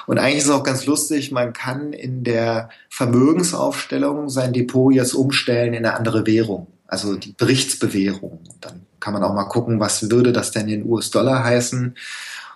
[0.06, 5.12] Und eigentlich ist es auch ganz lustig, man kann in der Vermögensaufstellung sein Depot jetzt
[5.12, 8.40] umstellen in eine andere Währung, also die Berichtsbewährung.
[8.62, 11.94] Dann kann man auch mal gucken, was würde das denn in US-Dollar heißen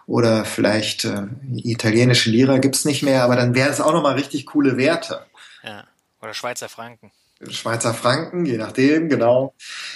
[0.06, 4.46] oder vielleicht äh, italienische Lira gibt's nicht mehr, aber dann wäre es auch nochmal richtig
[4.46, 5.24] coole Werte.
[5.62, 5.84] Ja.
[6.20, 7.10] Oder Schweizer Franken.
[7.50, 9.54] Schweizer Franken, je nachdem, genau.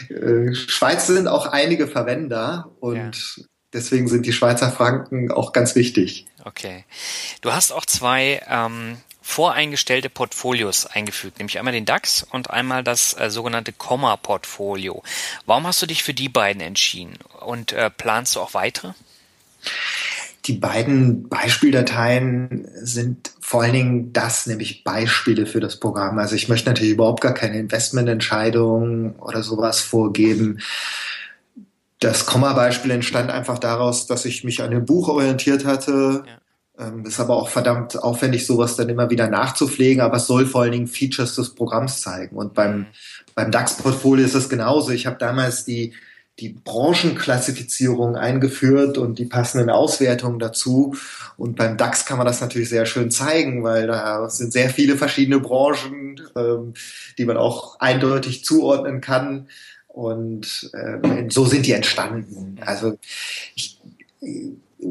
[0.09, 3.45] Äh, Schweiz sind auch einige Verwender und ja.
[3.73, 6.27] deswegen sind die Schweizer Franken auch ganz wichtig.
[6.45, 6.85] Okay.
[7.41, 13.19] Du hast auch zwei ähm, voreingestellte Portfolios eingefügt, nämlich einmal den DAX und einmal das
[13.19, 15.03] äh, sogenannte Komma-Portfolio.
[15.47, 18.93] Warum hast du dich für die beiden entschieden und äh, planst du auch weitere?
[20.47, 26.19] Die beiden Beispieldateien sind vor allen Dingen das, nämlich Beispiele für das Programm.
[26.19, 30.61] Also ich möchte natürlich überhaupt gar keine Investmententscheidungen oder sowas vorgeben.
[31.99, 36.25] Das Komma-Beispiel entstand einfach daraus, dass ich mich an dem Buch orientiert hatte.
[36.27, 36.89] Ja.
[36.89, 40.63] Ähm, ist aber auch verdammt aufwendig, sowas dann immer wieder nachzupflegen, aber es soll vor
[40.63, 42.37] allen Dingen Features des Programms zeigen.
[42.37, 42.87] Und beim, mhm.
[43.35, 44.91] beim DAX-Portfolio ist es genauso.
[44.91, 45.95] Ich habe damals die,
[46.39, 50.95] die Branchenklassifizierung eingeführt und die passenden Auswertungen dazu.
[51.37, 54.97] Und beim DAX kann man das natürlich sehr schön zeigen, weil da sind sehr viele
[54.97, 56.75] verschiedene Branchen, ähm,
[57.17, 59.49] die man auch eindeutig zuordnen kann.
[59.89, 62.59] Und äh, so sind die entstanden.
[62.61, 62.99] Also
[63.55, 63.81] ich,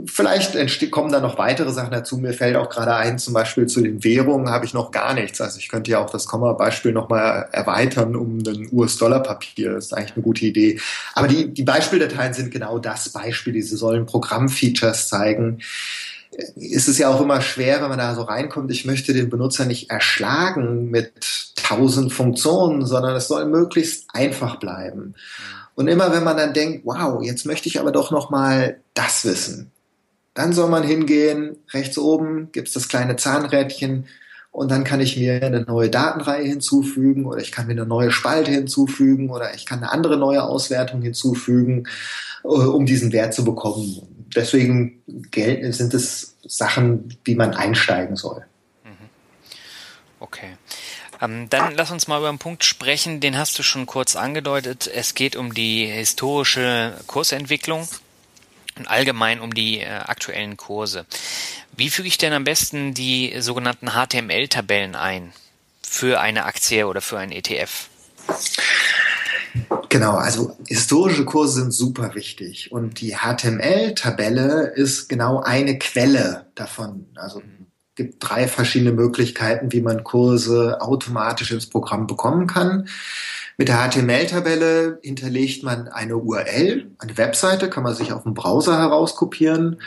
[0.07, 2.17] vielleicht kommen da noch weitere Sachen dazu.
[2.17, 5.41] Mir fällt auch gerade ein, zum Beispiel zu den Währungen habe ich noch gar nichts.
[5.41, 9.73] Also ich könnte ja auch das Komma-Beispiel nochmal erweitern um ein US-Dollar-Papier.
[9.73, 10.79] Das ist eigentlich eine gute Idee.
[11.13, 13.61] Aber die, die Beispieldateien sind genau das Beispiel.
[13.61, 15.59] Sie sollen Programmfeatures zeigen
[16.55, 18.69] ist es ja auch immer schwer, wenn man da so reinkommt.
[18.69, 21.13] Ich möchte den Benutzer nicht erschlagen mit
[21.55, 25.15] tausend Funktionen, sondern es soll möglichst einfach bleiben.
[25.75, 29.25] Und immer wenn man dann denkt, wow, jetzt möchte ich aber doch noch mal das
[29.25, 29.71] wissen,
[30.35, 34.05] dann soll man hingehen, rechts oben gibt's das kleine Zahnrädchen
[34.51, 38.11] und dann kann ich mir eine neue Datenreihe hinzufügen oder ich kann mir eine neue
[38.11, 41.87] Spalte hinzufügen oder ich kann eine andere neue Auswertung hinzufügen,
[42.43, 44.27] äh, um diesen Wert zu bekommen.
[44.35, 48.45] Deswegen sind es Sachen, wie man einsteigen soll.
[48.83, 49.09] Mhm.
[50.19, 50.57] Okay.
[51.21, 54.89] Ähm, dann lass uns mal über einen Punkt sprechen, den hast du schon kurz angedeutet.
[54.93, 57.87] Es geht um die historische Kursentwicklung
[58.77, 61.05] und allgemein um die äh, aktuellen Kurse.
[61.75, 65.33] Wie füge ich denn am besten die sogenannten HTML-Tabellen ein
[65.81, 67.89] für eine Aktie oder für einen ETF?
[69.89, 77.05] Genau, also historische Kurse sind super wichtig und die HTML-Tabelle ist genau eine Quelle davon.
[77.15, 77.41] Also
[77.95, 82.89] gibt drei verschiedene Möglichkeiten, wie man Kurse automatisch ins Programm bekommen kann.
[83.57, 88.77] Mit der HTML-Tabelle hinterlegt man eine URL, eine Webseite, kann man sich auf dem Browser
[88.77, 89.79] herauskopieren.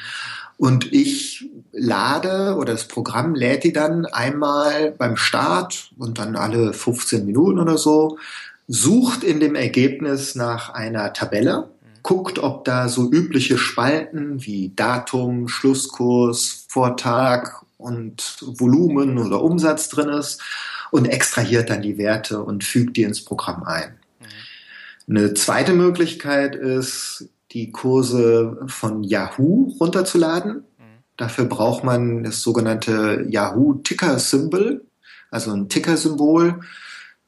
[0.56, 6.72] Und ich lade oder das Programm lädt die dann einmal beim Start und dann alle
[6.72, 8.18] 15 Minuten oder so,
[8.66, 11.68] sucht in dem Ergebnis nach einer Tabelle,
[12.02, 20.08] guckt, ob da so übliche Spalten wie Datum, Schlusskurs, Vortag und Volumen oder Umsatz drin
[20.08, 20.42] ist
[20.90, 23.98] und extrahiert dann die Werte und fügt die ins Programm ein.
[24.20, 25.16] Mhm.
[25.16, 30.54] Eine zweite Möglichkeit ist, die Kurse von Yahoo runterzuladen.
[30.54, 31.02] Mhm.
[31.16, 34.84] Dafür braucht man das sogenannte Yahoo Ticker Symbol,
[35.30, 36.60] also ein Ticker-Symbol,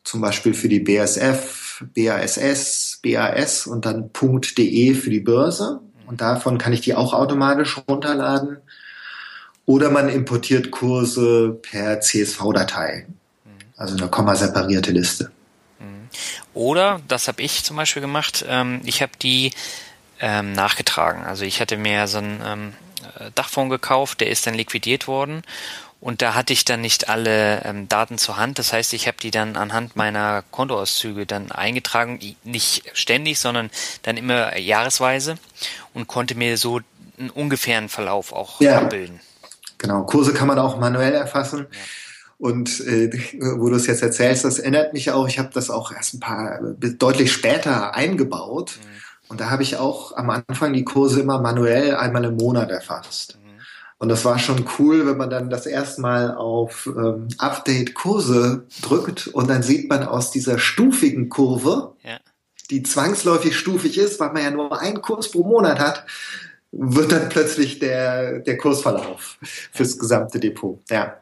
[0.04, 5.80] zum Beispiel für die BSF, BASS, BAS und dann .de für die Börse.
[5.82, 6.08] Mhm.
[6.08, 8.58] Und davon kann ich die auch automatisch runterladen.
[9.66, 13.06] Oder man importiert Kurse per CSV-Datei
[13.80, 15.32] also eine komma-separierte Liste.
[15.78, 16.08] Mhm.
[16.52, 19.52] Oder, das habe ich zum Beispiel gemacht, ähm, ich habe die
[20.20, 21.24] ähm, nachgetragen.
[21.24, 22.72] Also ich hatte mir so einen ähm,
[23.34, 25.42] Dachfonds gekauft, der ist dann liquidiert worden
[25.98, 28.58] und da hatte ich dann nicht alle ähm, Daten zur Hand.
[28.58, 33.70] Das heißt, ich habe die dann anhand meiner Kontoauszüge dann eingetragen, nicht ständig, sondern
[34.02, 35.38] dann immer jahresweise
[35.94, 36.80] und konnte mir so
[37.18, 38.76] einen ungefähren Verlauf auch ja.
[38.76, 39.20] abbilden.
[39.78, 41.66] Genau, Kurse kann man auch manuell erfassen.
[41.70, 41.78] Ja.
[42.40, 43.10] Und äh,
[43.58, 46.20] wo du es jetzt erzählst, das erinnert mich auch, ich habe das auch erst ein
[46.20, 48.78] paar, deutlich später eingebaut.
[48.80, 48.88] Mhm.
[49.28, 53.36] Und da habe ich auch am Anfang die Kurse immer manuell einmal im Monat erfasst.
[53.36, 53.60] Mhm.
[53.98, 58.64] Und das war schon cool, wenn man dann das erste Mal auf ähm, Update Kurse
[58.80, 62.16] drückt und dann sieht man aus dieser stufigen Kurve, ja.
[62.70, 66.06] die zwangsläufig stufig ist, weil man ja nur einen Kurs pro Monat hat,
[66.72, 70.80] wird dann plötzlich der, der Kursverlauf fürs gesamte Depot.
[70.88, 71.18] Ja.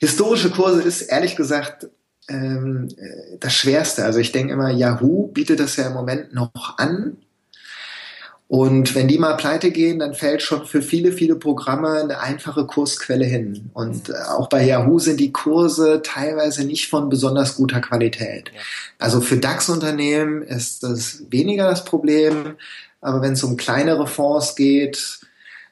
[0.00, 1.88] Historische Kurse ist ehrlich gesagt
[2.28, 4.04] ähm, äh, das Schwerste.
[4.04, 7.16] Also ich denke immer, Yahoo bietet das ja im Moment noch an.
[8.48, 12.66] Und wenn die mal pleite gehen, dann fällt schon für viele, viele Programme eine einfache
[12.66, 13.70] Kursquelle hin.
[13.72, 18.52] Und äh, auch bei Yahoo sind die Kurse teilweise nicht von besonders guter Qualität.
[18.98, 22.56] Also für DAX-Unternehmen ist das weniger das Problem.
[23.00, 25.20] Aber wenn es um kleinere Fonds geht,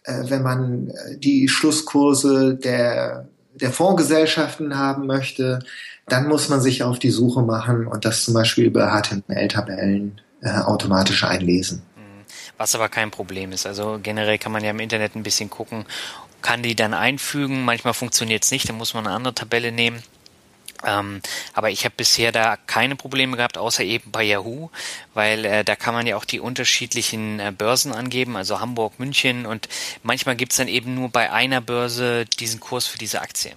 [0.04, 3.28] äh, wenn man die Schlusskurse der
[3.60, 5.60] der Fondsgesellschaften haben möchte,
[6.06, 10.50] dann muss man sich auf die Suche machen und das zum Beispiel über HTML-Tabellen äh,
[10.50, 11.82] automatisch einlesen.
[11.96, 12.24] Mhm.
[12.58, 13.66] Was aber kein Problem ist.
[13.66, 15.84] Also generell kann man ja im Internet ein bisschen gucken,
[16.42, 17.64] kann die dann einfügen.
[17.64, 20.02] Manchmal funktioniert es nicht, dann muss man eine andere Tabelle nehmen.
[20.86, 21.20] Ähm,
[21.52, 24.70] aber ich habe bisher da keine Probleme gehabt, außer eben bei Yahoo,
[25.14, 29.46] weil äh, da kann man ja auch die unterschiedlichen äh, Börsen angeben, also Hamburg, München
[29.46, 29.68] und
[30.02, 33.52] manchmal gibt's dann eben nur bei einer Börse diesen Kurs für diese Aktie.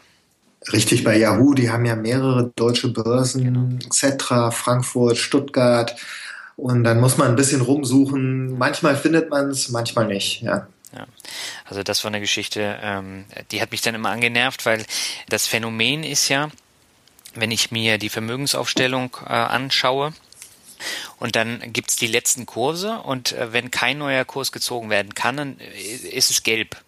[0.71, 3.67] Richtig, bei Yahoo, die haben ja mehrere deutsche Börsen, genau.
[3.91, 5.95] Cetra, Frankfurt, Stuttgart
[6.55, 8.57] und dann muss man ein bisschen rumsuchen.
[8.57, 10.67] Manchmal findet man es, manchmal nicht, ja.
[10.95, 11.07] Ja,
[11.65, 14.85] also das war eine Geschichte, ähm, die hat mich dann immer angenervt, weil
[15.27, 16.51] das Phänomen ist ja,
[17.33, 20.13] wenn ich mir die Vermögensaufstellung äh, anschaue,
[21.17, 25.37] und dann gibt's die letzten Kurse und äh, wenn kein neuer Kurs gezogen werden kann,
[25.37, 26.81] dann äh, ist es gelb.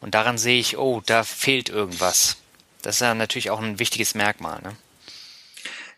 [0.00, 2.36] Und daran sehe ich, oh, da fehlt irgendwas.
[2.82, 4.60] Das ist ja natürlich auch ein wichtiges Merkmal.
[4.62, 4.76] Ne?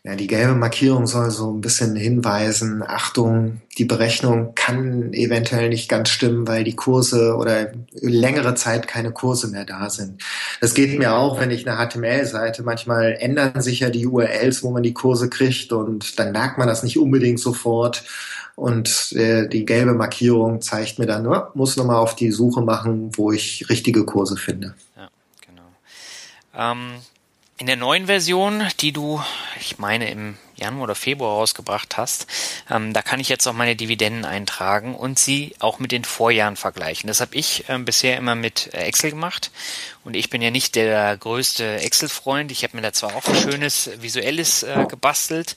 [0.06, 5.88] Ja, die gelbe Markierung soll so ein bisschen hinweisen, Achtung, die Berechnung kann eventuell nicht
[5.88, 10.22] ganz stimmen, weil die Kurse oder längere Zeit keine Kurse mehr da sind.
[10.60, 14.72] Das geht mir auch, wenn ich eine HTML-Seite, manchmal ändern sich ja die URLs, wo
[14.72, 18.04] man die Kurse kriegt und dann merkt man das nicht unbedingt sofort.
[18.56, 23.11] Und äh, die gelbe Markierung zeigt mir dann, oh, muss nochmal auf die Suche machen,
[23.16, 24.74] wo ich richtige Kurse finde.
[24.96, 25.09] Ja,
[25.40, 25.62] genau.
[26.55, 27.00] Ähm
[27.57, 29.22] In der neuen Version, die du,
[29.61, 32.26] ich meine, im Januar oder Februar rausgebracht hast,
[32.68, 36.57] ähm, da kann ich jetzt auch meine Dividenden eintragen und sie auch mit den Vorjahren
[36.57, 37.07] vergleichen.
[37.07, 39.52] Das habe ich ähm, bisher immer mit Excel gemacht
[40.02, 42.50] und ich bin ja nicht der größte Excel-Freund.
[42.50, 45.55] Ich habe mir da zwar auch ein schönes visuelles äh, gebastelt,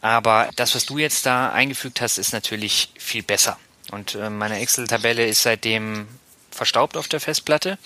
[0.00, 3.58] aber das, was du jetzt da eingefügt hast, ist natürlich viel besser.
[3.90, 6.08] Und äh, meine Excel-Tabelle ist seitdem
[6.50, 7.76] verstaubt auf der Festplatte.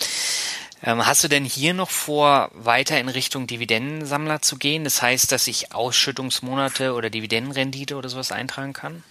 [0.82, 4.84] Ähm, hast du denn hier noch vor, weiter in Richtung Dividendensammler zu gehen?
[4.84, 9.02] Das heißt, dass ich Ausschüttungsmonate oder Dividendenrendite oder sowas eintragen kann?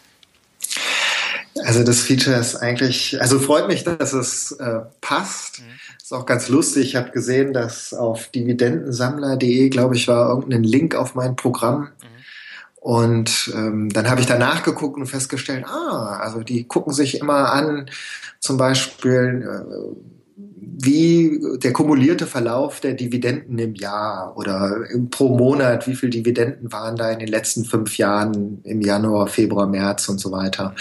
[1.63, 5.59] Also das Feature ist eigentlich, also freut mich, dass es äh, passt.
[5.59, 5.65] Mhm.
[6.01, 6.89] Ist auch ganz lustig.
[6.89, 11.81] Ich habe gesehen, dass auf dividendensammler.de, glaube ich, war irgendein Link auf mein Programm.
[11.81, 11.89] Mhm.
[12.75, 17.51] Und ähm, dann habe ich danach geguckt und festgestellt, ah, also die gucken sich immer
[17.51, 17.89] an,
[18.39, 20.16] zum Beispiel, äh,
[20.79, 26.95] wie der kumulierte Verlauf der Dividenden im Jahr oder pro Monat, wie viel Dividenden waren
[26.95, 30.75] da in den letzten fünf Jahren im Januar, Februar, März und so weiter.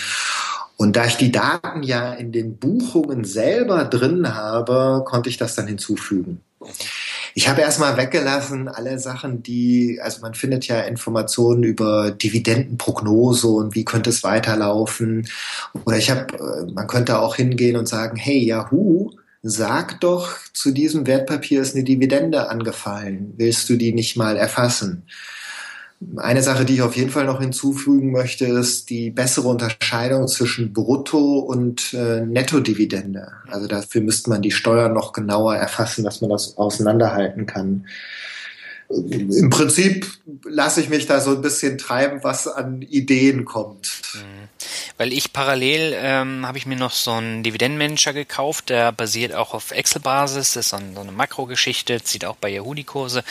[0.77, 5.55] Und da ich die Daten ja in den Buchungen selber drin habe, konnte ich das
[5.55, 6.43] dann hinzufügen.
[7.35, 13.75] Ich habe erstmal weggelassen alle Sachen, die, also man findet ja Informationen über Dividendenprognose und
[13.75, 15.27] wie könnte es weiterlaufen.
[15.85, 19.13] Oder ich habe, äh, man könnte auch hingehen und sagen, hey Yahoo,
[19.43, 23.35] sag doch, zu diesem Wertpapier ist eine Dividende angefallen.
[23.37, 25.05] Willst du die nicht mal erfassen?
[26.17, 30.75] Eine Sache, die ich auf jeden Fall noch hinzufügen möchte, ist die bessere Unterscheidung zwischen
[30.75, 33.33] Brutto- und äh, Nettodividende.
[33.49, 37.87] Also dafür müsste man die Steuern noch genauer erfassen, dass man das auseinanderhalten kann.
[38.89, 40.07] Im Prinzip
[40.45, 44.03] lasse ich mich da so ein bisschen treiben, was an Ideen kommt.
[44.15, 44.46] Mhm.
[44.97, 49.55] Weil ich parallel ähm, habe ich mir noch so einen Dividendenmanager gekauft, der basiert auch
[49.55, 53.25] auf Excel-Basis, das ist so, ein, so eine Makrogeschichte, zieht auch bei Yahoo die Kurse.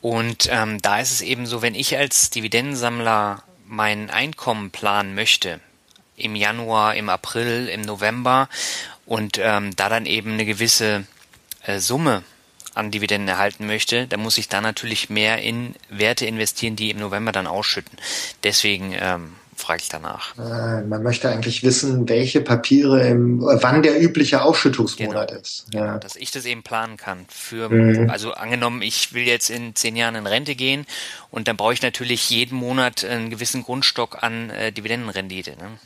[0.00, 5.60] Und ähm, da ist es eben so, wenn ich als Dividendensammler mein Einkommen planen möchte,
[6.16, 8.48] im Januar, im April, im November
[9.06, 11.06] und ähm, da dann eben eine gewisse
[11.64, 12.22] äh, Summe
[12.74, 16.98] an Dividenden erhalten möchte, dann muss ich da natürlich mehr in Werte investieren, die im
[16.98, 17.98] November dann ausschütten.
[18.44, 19.34] Deswegen ähm,
[19.68, 20.34] frage ich danach.
[20.38, 25.40] Äh, man möchte eigentlich wissen, welche Papiere im, wann der übliche Ausschüttungsmonat genau.
[25.42, 25.66] ist.
[25.74, 25.84] Ja.
[25.84, 27.26] Genau, dass ich das eben planen kann.
[27.28, 28.08] Für, mhm.
[28.08, 30.86] also angenommen, ich will jetzt in zehn Jahren in Rente gehen
[31.30, 35.50] und dann brauche ich natürlich jeden Monat einen gewissen Grundstock an äh, Dividendenrendite.
[35.50, 35.78] Ne?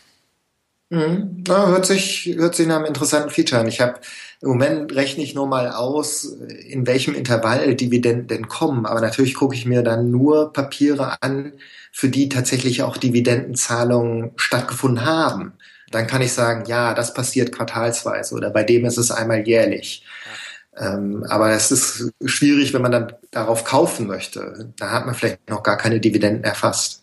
[0.93, 1.43] Mhm.
[1.49, 3.66] Ja, hört sich, hört sich nach einem interessanten Feature an.
[3.66, 3.99] Ich habe
[4.43, 8.84] im Moment rechne ich nur mal aus, in welchem Intervall Dividenden denn kommen.
[8.84, 11.55] Aber natürlich gucke ich mir dann nur Papiere an,
[11.93, 15.55] für die tatsächlich auch Dividendenzahlungen stattgefunden haben.
[15.90, 20.05] Dann kann ich sagen, ja, das passiert quartalsweise oder bei dem ist es einmal jährlich.
[20.76, 24.72] Ähm, aber es ist schwierig, wenn man dann darauf kaufen möchte.
[24.76, 27.01] Da hat man vielleicht noch gar keine Dividenden erfasst.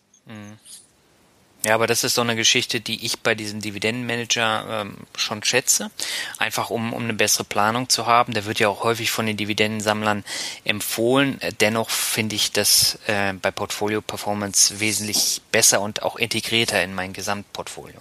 [1.64, 5.90] Ja, aber das ist so eine Geschichte, die ich bei diesem Dividendenmanager ähm, schon schätze.
[6.38, 8.32] Einfach um, um eine bessere Planung zu haben.
[8.32, 10.24] Der wird ja auch häufig von den Dividendensammlern
[10.64, 11.38] empfohlen.
[11.60, 17.12] Dennoch finde ich das äh, bei Portfolio Performance wesentlich besser und auch integrierter in mein
[17.12, 18.00] Gesamtportfolio.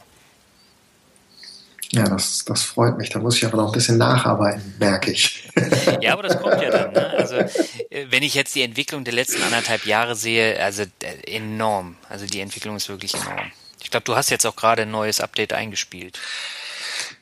[1.91, 3.09] Ja, das, das freut mich.
[3.09, 5.49] Da muss ich aber noch ein bisschen nacharbeiten, merke ich.
[6.01, 6.93] Ja, aber das kommt ja dann.
[6.93, 7.09] Ne?
[7.17, 11.95] Also äh, wenn ich jetzt die Entwicklung der letzten anderthalb Jahre sehe, also äh, enorm.
[12.09, 13.51] Also die Entwicklung ist wirklich enorm.
[13.81, 16.19] Ich glaube, du hast jetzt auch gerade ein neues Update eingespielt.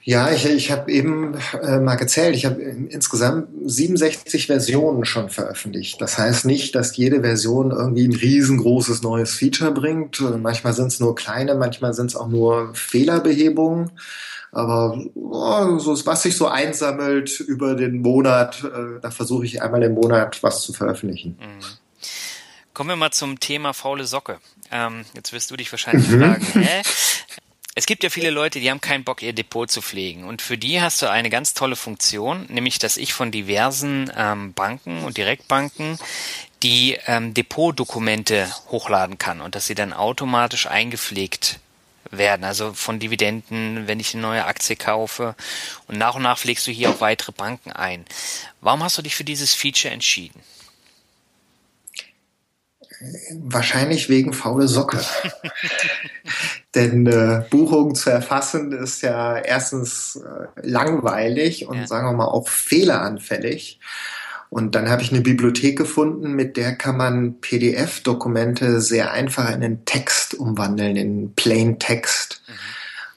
[0.04, 2.36] Ja, ich, ich habe eben äh, mal gezählt.
[2.36, 6.02] Ich habe insgesamt 67 Versionen schon veröffentlicht.
[6.02, 10.22] Das heißt nicht, dass jede Version irgendwie ein riesengroßes neues Feature bringt.
[10.40, 13.92] Manchmal sind es nur kleine, manchmal sind es auch nur Fehlerbehebungen.
[14.58, 19.84] Aber oh, so, was sich so einsammelt über den Monat, äh, da versuche ich einmal
[19.84, 21.38] im Monat was zu veröffentlichen.
[21.40, 21.64] Mhm.
[22.74, 24.40] Kommen wir mal zum Thema faule Socke.
[24.72, 26.22] Ähm, jetzt wirst du dich wahrscheinlich mhm.
[26.22, 26.82] fragen, hä?
[27.76, 30.24] Es gibt ja viele Leute, die haben keinen Bock, ihr Depot zu pflegen.
[30.24, 34.54] Und für die hast du eine ganz tolle Funktion, nämlich dass ich von diversen ähm,
[34.54, 36.00] Banken und Direktbanken
[36.64, 41.60] die ähm, Depotdokumente hochladen kann und dass sie dann automatisch eingepflegt
[42.12, 45.36] werden, also von Dividenden, wenn ich eine neue Aktie kaufe.
[45.88, 48.06] Und nach und nach pflegst du hier auch weitere Banken ein.
[48.62, 50.42] Warum hast du dich für dieses Feature entschieden?
[53.44, 55.00] Wahrscheinlich wegen faule Socke.
[56.76, 61.88] Denn äh, Buchungen zu erfassen ist ja erstens äh, langweilig und ja.
[61.88, 63.80] sagen wir mal auch fehleranfällig.
[64.50, 69.62] Und dann habe ich eine Bibliothek gefunden, mit der kann man PDF-Dokumente sehr einfach in
[69.62, 72.42] den Text umwandeln, in Plain Text.
[72.48, 72.54] Mhm.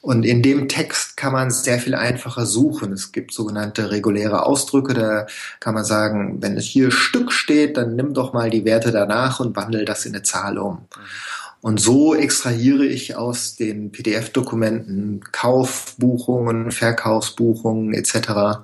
[0.03, 2.93] Und in dem Text kann man sehr viel einfacher suchen.
[2.93, 4.95] Es gibt sogenannte reguläre Ausdrücke.
[4.95, 5.27] Da
[5.61, 9.41] kann man sagen, wenn es hier Stück steht, dann nimm doch mal die Werte danach
[9.41, 10.87] und wandel das in eine Zahl um.
[11.61, 18.63] Und so extrahiere ich aus den PDF-Dokumenten Kaufbuchungen, Verkaufsbuchungen etc.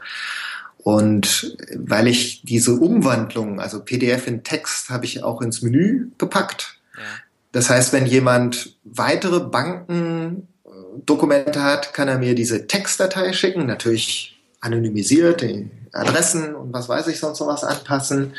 [0.87, 6.78] Und weil ich diese Umwandlung, also PDF in Text, habe ich auch ins Menü gepackt.
[6.95, 7.03] Ja.
[7.51, 15.41] Das heißt, wenn jemand weitere Bankendokumente hat, kann er mir diese Textdatei schicken, natürlich anonymisiert,
[15.41, 18.34] die Adressen und was weiß ich sonst noch was anpassen.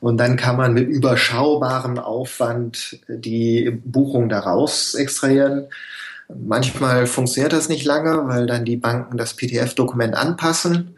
[0.00, 5.66] Und dann kann man mit überschaubarem Aufwand die Buchung daraus extrahieren.
[6.42, 10.96] Manchmal funktioniert das nicht lange, weil dann die Banken das PDF-Dokument anpassen.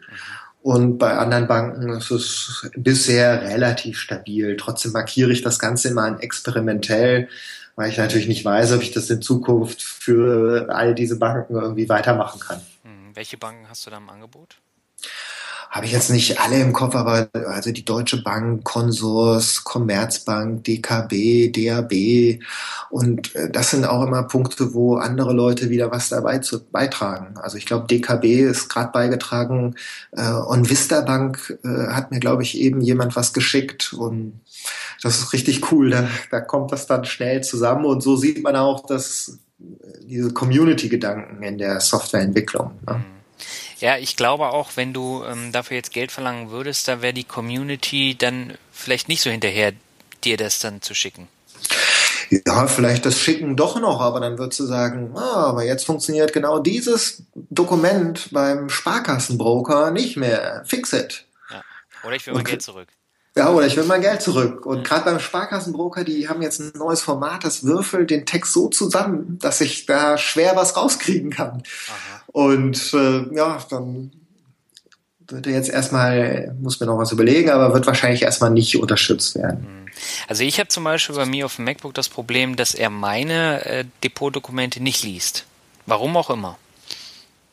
[0.65, 4.57] Und bei anderen Banken ist es bisher relativ stabil.
[4.57, 7.29] Trotzdem markiere ich das Ganze immer experimentell,
[7.75, 11.87] weil ich natürlich nicht weiß, ob ich das in Zukunft für all diese Banken irgendwie
[11.87, 12.61] weitermachen kann.
[12.81, 14.57] Hm, welche Banken hast du da im Angebot?
[15.75, 21.51] Habe ich jetzt nicht alle im Kopf, aber also die Deutsche Bank, Konsors, Commerzbank, DKB,
[21.51, 22.39] DAB
[22.89, 27.35] und äh, das sind auch immer Punkte, wo andere Leute wieder was dabei zu beitragen.
[27.41, 29.75] Also ich glaube, DKB ist gerade beigetragen
[30.13, 34.39] äh, und Vista Bank äh, hat mir, glaube ich, eben jemand was geschickt und
[35.03, 35.89] das ist richtig cool.
[35.89, 40.31] Da, da kommt das dann schnell zusammen und so sieht man auch, dass äh, diese
[40.31, 42.79] Community-Gedanken in der Softwareentwicklung.
[42.87, 43.03] Ne?
[43.79, 47.23] Ja, ich glaube auch, wenn du ähm, dafür jetzt Geld verlangen würdest, da wäre die
[47.23, 49.73] Community dann vielleicht nicht so hinterher,
[50.23, 51.27] dir das dann zu schicken.
[52.29, 56.33] Ja, vielleicht das Schicken doch noch, aber dann würdest du sagen, ah, aber jetzt funktioniert
[56.33, 60.63] genau dieses Dokument beim Sparkassenbroker nicht mehr.
[60.65, 61.25] Fix it.
[61.51, 61.61] Ja.
[62.03, 62.87] Oder ich will mein Geld zurück.
[63.37, 64.65] Ja, oder ich will mein Geld zurück.
[64.65, 68.69] Und gerade beim Sparkassenbroker, die haben jetzt ein neues Format, das würfelt den Text so
[68.69, 71.61] zusammen, dass ich da schwer was rauskriegen kann.
[71.87, 72.23] Aha.
[72.27, 74.11] Und äh, ja, dann
[75.27, 79.35] wird er jetzt erstmal, muss mir noch was überlegen, aber wird wahrscheinlich erstmal nicht unterstützt
[79.35, 79.65] werden.
[79.65, 79.85] Hm.
[80.27, 83.65] Also ich habe zum Beispiel bei mir auf dem MacBook das Problem, dass er meine
[83.65, 85.45] äh, Depotdokumente nicht liest.
[85.85, 86.57] Warum auch immer.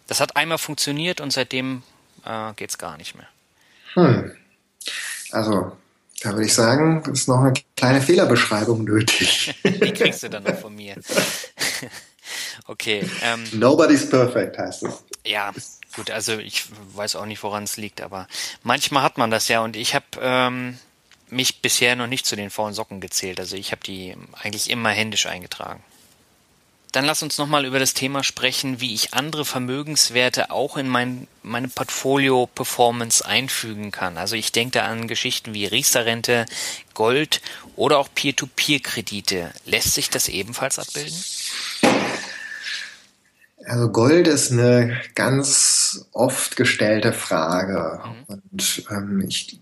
[0.06, 1.82] Das hat einmal funktioniert und seitdem
[2.24, 3.26] äh, geht es gar nicht mehr.
[3.94, 4.32] Hm.
[5.32, 5.72] Also,
[6.22, 9.54] da würde ich sagen, ist noch eine kleine Fehlerbeschreibung nötig.
[9.64, 10.96] Die kriegst du dann noch von mir.
[12.66, 13.04] Okay.
[13.22, 15.04] Ähm, Nobody's perfect heißt es.
[15.26, 15.52] Ja,
[15.96, 16.64] gut, also ich
[16.94, 18.28] weiß auch nicht, woran es liegt, aber
[18.62, 20.78] manchmal hat man das ja und ich habe ähm,
[21.28, 23.40] mich bisher noch nicht zu den faulen Socken gezählt.
[23.40, 25.82] Also ich habe die eigentlich immer händisch eingetragen.
[26.92, 31.26] Dann lass uns nochmal über das Thema sprechen, wie ich andere Vermögenswerte auch in mein,
[31.42, 34.18] meine Portfolio-Performance einfügen kann.
[34.18, 36.44] Also ich denke da an Geschichten wie Riester-Rente,
[36.92, 37.40] Gold
[37.76, 39.54] oder auch Peer-to-Peer-Kredite.
[39.64, 41.16] Lässt sich das ebenfalls abbilden?
[43.66, 48.00] Also Gold ist eine ganz oft gestellte Frage.
[48.04, 48.34] Mhm.
[48.50, 49.60] Und ähm, ich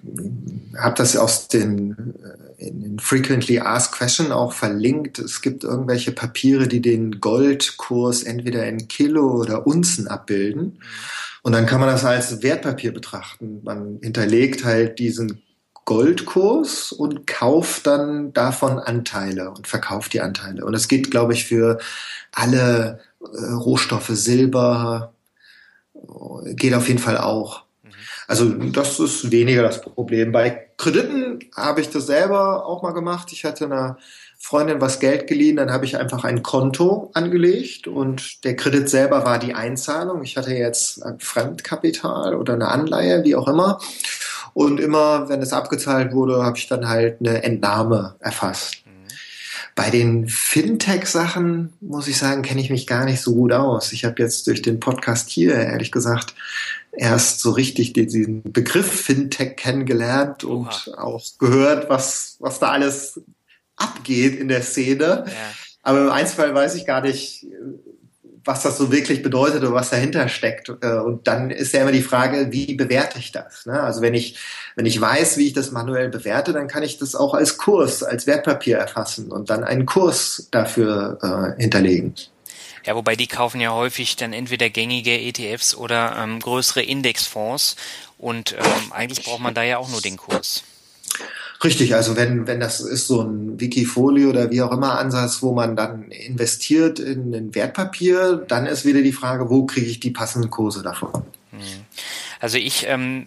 [0.78, 2.14] habe das aus den,
[2.58, 5.18] äh, in den Frequently Asked Question auch verlinkt.
[5.18, 10.62] Es gibt irgendwelche Papiere, die den Goldkurs entweder in Kilo oder Unzen abbilden.
[10.62, 10.78] Mhm.
[11.42, 13.60] Und dann kann man das als Wertpapier betrachten.
[13.62, 15.42] Man hinterlegt halt diesen
[15.84, 20.64] Goldkurs und kauft dann davon Anteile und verkauft die Anteile.
[20.64, 21.78] Und es geht, glaube ich, für
[22.32, 25.12] alle äh, Rohstoffe, Silber,
[26.52, 27.64] geht auf jeden Fall auch.
[28.26, 30.30] Also das ist weniger das Problem.
[30.30, 33.32] Bei Krediten habe ich das selber auch mal gemacht.
[33.32, 33.98] Ich hatte einer
[34.38, 39.24] Freundin was Geld geliehen, dann habe ich einfach ein Konto angelegt und der Kredit selber
[39.24, 40.22] war die Einzahlung.
[40.22, 43.80] Ich hatte jetzt ein Fremdkapital oder eine Anleihe, wie auch immer.
[44.52, 48.84] Und immer, wenn es abgezahlt wurde, habe ich dann halt eine Entnahme erfasst.
[49.76, 53.92] Bei den Fintech-Sachen, muss ich sagen, kenne ich mich gar nicht so gut aus.
[53.92, 56.34] Ich habe jetzt durch den Podcast hier, ehrlich gesagt,
[56.92, 61.02] erst so richtig diesen Begriff Fintech kennengelernt und Oha.
[61.02, 63.20] auch gehört, was, was da alles
[63.76, 65.24] abgeht in der Szene.
[65.26, 65.32] Ja.
[65.82, 67.46] Aber im Einzelfall weiß ich gar nicht,
[68.44, 70.68] was das so wirklich bedeutet oder was dahinter steckt.
[70.80, 73.66] Äh, und dann ist ja immer die Frage, wie bewerte ich das?
[73.66, 73.80] Ne?
[73.80, 74.38] Also wenn ich,
[74.76, 78.02] wenn ich weiß, wie ich das manuell bewerte, dann kann ich das auch als Kurs,
[78.02, 82.14] als Wertpapier erfassen und dann einen Kurs dafür äh, hinterlegen.
[82.86, 87.76] Ja, wobei die kaufen ja häufig dann entweder gängige ETFs oder ähm, größere Indexfonds
[88.16, 90.64] und ähm, eigentlich braucht man da ja auch nur den Kurs.
[91.62, 95.52] Richtig, also wenn, wenn das ist so ein Wikifolio oder wie auch immer Ansatz, wo
[95.52, 100.10] man dann investiert in ein Wertpapier, dann ist wieder die Frage, wo kriege ich die
[100.10, 101.12] passenden Kurse davon?
[101.50, 101.60] Hm.
[102.40, 103.26] Also ich ähm,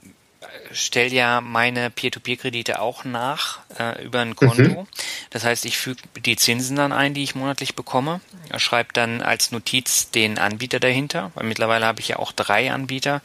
[0.72, 4.82] stelle ja meine Peer-to-Peer-Kredite auch nach äh, über ein Konto.
[4.82, 4.88] Mhm.
[5.30, 8.22] Das heißt, ich füge die Zinsen dann ein, die ich monatlich bekomme,
[8.58, 13.22] schreibe dann als Notiz den Anbieter dahinter, weil mittlerweile habe ich ja auch drei Anbieter,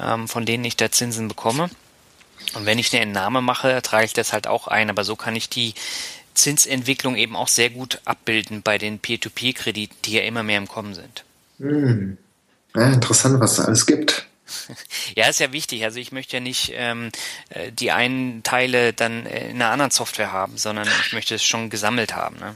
[0.00, 1.70] ähm, von denen ich da Zinsen bekomme.
[2.54, 5.36] Und wenn ich eine Entnahme mache, trage ich das halt auch ein, aber so kann
[5.36, 5.74] ich die
[6.34, 10.94] Zinsentwicklung eben auch sehr gut abbilden bei den Peer-to-Peer-Krediten, die ja immer mehr im Kommen
[10.94, 11.24] sind.
[11.58, 12.16] Hm.
[12.74, 14.26] Ja, interessant, was da alles gibt.
[15.16, 15.84] Ja, ist ja wichtig.
[15.84, 17.10] Also ich möchte ja nicht ähm,
[17.48, 21.70] äh, die einen Teile dann in einer anderen Software haben, sondern ich möchte es schon
[21.70, 22.36] gesammelt haben.
[22.36, 22.54] Ne?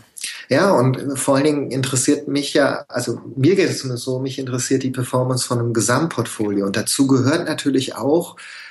[0.49, 4.39] Ja, und vor allen Dingen interessiert mich ja, also mir geht es zumindest so, mich
[4.39, 6.67] interessiert die Performance von einem Gesamtportfolio.
[6.67, 8.66] Und dazu gehört natürlich auch, äh,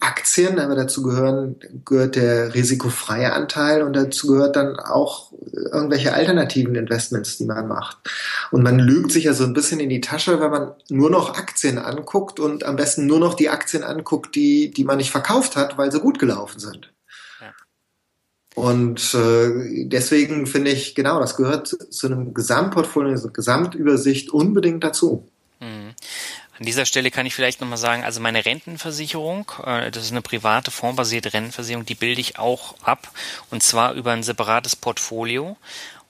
[0.00, 6.74] Aktien, aber dazu gehören, gehört der risikofreie Anteil und dazu gehört dann auch irgendwelche alternativen
[6.74, 7.98] Investments, die man macht.
[8.50, 11.36] Und man lügt sich ja so ein bisschen in die Tasche, wenn man nur noch
[11.36, 15.56] Aktien anguckt und am besten nur noch die Aktien anguckt, die, die man nicht verkauft
[15.56, 16.92] hat, weil sie gut gelaufen sind.
[18.56, 25.28] Und äh, deswegen finde ich, genau, das gehört zu einem Gesamtportfolio, eine Gesamtübersicht unbedingt dazu.
[25.60, 25.90] Mhm.
[26.58, 30.22] An dieser Stelle kann ich vielleicht nochmal sagen, also meine Rentenversicherung, äh, das ist eine
[30.22, 33.10] private fondsbasierte Rentenversicherung, die bilde ich auch ab
[33.50, 35.56] und zwar über ein separates Portfolio.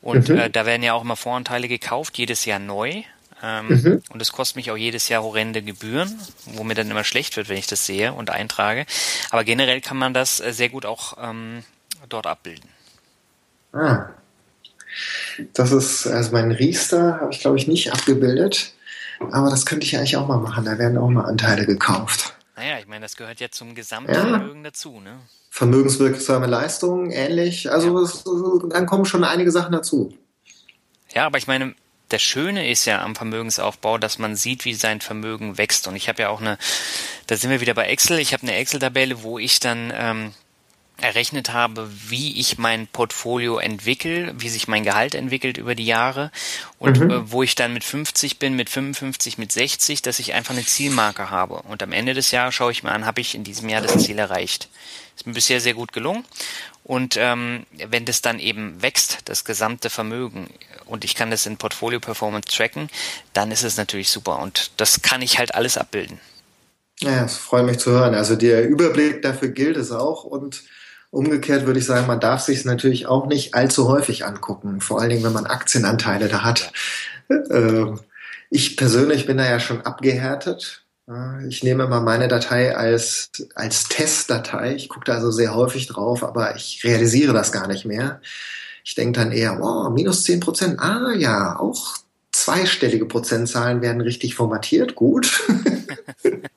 [0.03, 0.38] Und mhm.
[0.38, 3.03] äh, da werden ja auch immer Voranteile gekauft, jedes Jahr neu.
[3.42, 4.03] Ähm, mhm.
[4.11, 7.49] Und es kostet mich auch jedes Jahr horrende Gebühren, wo mir dann immer schlecht wird,
[7.49, 8.86] wenn ich das sehe und eintrage.
[9.30, 11.64] Aber generell kann man das äh, sehr gut auch ähm,
[12.09, 12.70] dort abbilden.
[13.72, 14.11] Ah.
[15.53, 18.72] Das ist, also mein Riester habe ich glaube ich nicht abgebildet.
[19.31, 20.64] Aber das könnte ich ja eigentlich auch mal machen.
[20.64, 22.35] Da werden auch mal Anteile gekauft.
[22.57, 24.71] Naja, ich meine, das gehört ja zum Gesamtvermögen ja.
[24.71, 25.19] dazu, ne?
[25.51, 27.71] Vermögenswirksame Leistungen, ähnlich.
[27.71, 28.03] Also ja.
[28.03, 28.25] es,
[28.71, 30.12] dann kommen schon einige Sachen dazu.
[31.14, 31.75] Ja, aber ich meine,
[32.09, 35.89] das Schöne ist ja am Vermögensaufbau, dass man sieht, wie sein Vermögen wächst.
[35.89, 36.59] Und ich habe ja auch eine,
[37.27, 40.33] da sind wir wieder bei Excel, ich habe eine Excel-Tabelle, wo ich dann ähm,
[41.01, 46.30] errechnet habe, wie ich mein Portfolio entwickle, wie sich mein Gehalt entwickelt über die Jahre
[46.78, 47.11] und mhm.
[47.11, 50.64] äh, wo ich dann mit 50 bin, mit 55, mit 60, dass ich einfach eine
[50.64, 51.62] Zielmarke habe.
[51.62, 54.05] Und am Ende des Jahres schaue ich mir an, habe ich in diesem Jahr das
[54.05, 54.68] Ziel erreicht.
[55.14, 56.24] Ist mir bisher sehr gut gelungen.
[56.82, 60.49] Und ähm, wenn das dann eben wächst, das gesamte Vermögen,
[60.86, 62.88] und ich kann das in Portfolio Performance tracken,
[63.32, 64.38] dann ist es natürlich super.
[64.38, 66.20] Und das kann ich halt alles abbilden.
[67.01, 68.14] Ja, das freut mich zu hören.
[68.14, 70.62] Also der Überblick dafür gilt es auch und
[71.17, 75.01] Umgekehrt würde ich sagen, man darf sich es natürlich auch nicht allzu häufig angucken, vor
[75.01, 76.71] allen Dingen, wenn man Aktienanteile da hat.
[77.31, 77.87] Äh,
[78.51, 80.85] ich persönlich bin da ja schon abgehärtet.
[81.49, 84.75] Ich nehme mal meine Datei als, als Testdatei.
[84.75, 88.21] Ich gucke da also sehr häufig drauf, aber ich realisiere das gar nicht mehr.
[88.85, 90.79] Ich denke dann eher, wow, minus zehn Prozent.
[90.81, 91.97] Ah ja, auch
[92.31, 94.95] zweistellige Prozentzahlen werden richtig formatiert.
[94.95, 95.49] Gut.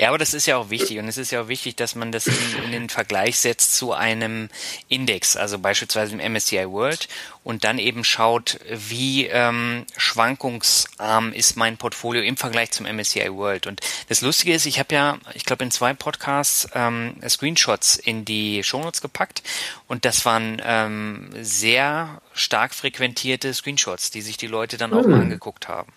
[0.00, 2.10] Ja, aber das ist ja auch wichtig und es ist ja auch wichtig, dass man
[2.10, 4.48] das in, in, den Vergleich setzt zu einem
[4.88, 7.06] Index, also beispielsweise im MSCI World
[7.44, 13.66] und dann eben schaut, wie ähm, schwankungsarm ist mein Portfolio im Vergleich zum MSCI World.
[13.66, 18.24] Und das Lustige ist, ich habe ja, ich glaube, in zwei Podcasts ähm, Screenshots in
[18.24, 19.42] die Shownotes gepackt
[19.86, 25.10] und das waren ähm, sehr stark frequentierte Screenshots, die sich die Leute dann auch mhm.
[25.10, 25.92] mal angeguckt haben.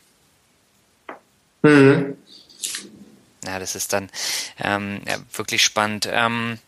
[1.61, 2.17] Mhm.
[3.45, 4.09] Ja, das ist dann
[4.59, 6.07] ähm, ja, wirklich spannend.
[6.11, 6.59] Ähm,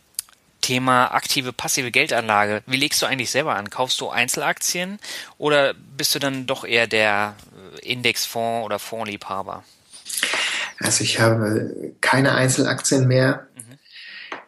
[0.61, 2.63] Thema aktive, passive Geldanlage.
[2.65, 3.69] Wie legst du eigentlich selber an?
[3.69, 4.99] Kaufst du Einzelaktien
[5.37, 7.35] oder bist du dann doch eher der
[7.83, 9.63] äh, Indexfonds oder Fondsliebhaber?
[10.79, 13.47] Also ich habe keine Einzelaktien mehr.
[13.55, 13.77] Mhm.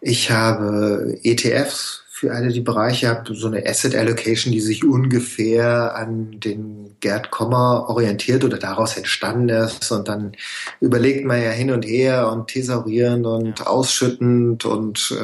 [0.02, 5.96] Ich habe ETFs für alle die Bereiche habt, so eine Asset Allocation, die sich ungefähr
[5.96, 9.92] an den Gerd Kommer orientiert oder daraus entstanden ist.
[9.92, 10.32] Und dann
[10.80, 15.16] überlegt man ja hin und her und thesaurierend und ausschüttend und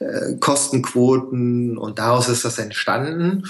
[0.00, 3.44] äh, äh, Kostenquoten und daraus ist das entstanden.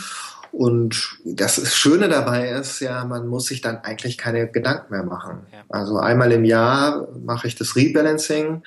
[0.52, 5.46] Und das Schöne dabei ist ja, man muss sich dann eigentlich keine Gedanken mehr machen.
[5.70, 8.64] Also einmal im Jahr mache ich das Rebalancing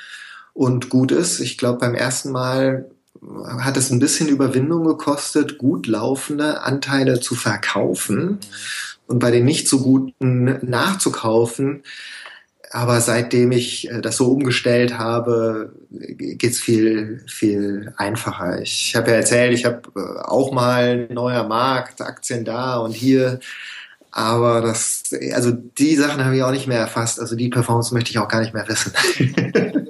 [0.54, 1.40] und gut ist.
[1.40, 2.90] Ich glaube, beim ersten Mal
[3.60, 8.40] hat es ein bisschen Überwindung gekostet, gut laufende Anteile zu verkaufen
[9.08, 11.84] und bei den nicht so guten nachzukaufen.
[12.72, 18.62] Aber seitdem ich äh, das so umgestellt habe, geht's viel, viel einfacher.
[18.62, 23.40] Ich habe ja erzählt, ich habe äh, auch mal neuer Markt, Aktien da und hier.
[24.12, 25.04] Aber das,
[25.34, 27.20] also die Sachen habe ich auch nicht mehr erfasst.
[27.20, 28.94] Also die Performance möchte ich auch gar nicht mehr wissen.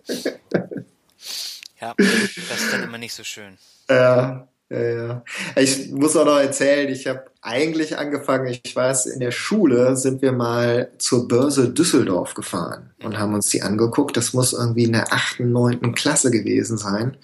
[1.82, 3.58] Ja, das ist dann immer nicht so schön.
[3.90, 5.24] Ja, Ja,
[5.56, 10.22] Ich muss auch noch erzählen, ich habe eigentlich angefangen, ich weiß, in der Schule sind
[10.22, 14.16] wir mal zur Börse Düsseldorf gefahren und haben uns die angeguckt.
[14.16, 17.18] Das muss irgendwie in der achten, neunten Klasse gewesen sein.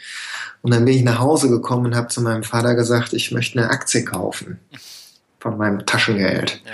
[0.64, 3.60] Und dann bin ich nach Hause gekommen und habe zu meinem Vater gesagt, ich möchte
[3.60, 4.60] eine Aktie kaufen
[5.40, 6.62] von meinem Taschengeld.
[6.66, 6.72] Ja.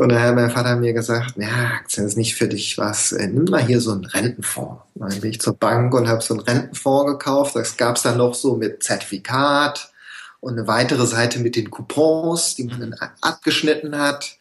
[0.00, 3.26] Und dann hat mein Vater mir gesagt, ja, Aktien ist nicht für dich was, äh,
[3.26, 4.80] nimm mal hier so einen Rentenfonds.
[4.94, 7.54] Dann bin ich zur Bank und habe so einen Rentenfonds gekauft.
[7.54, 9.92] Das gab's dann noch so mit Zertifikat
[10.40, 14.38] und eine weitere Seite mit den Coupons, die man dann abgeschnitten hat.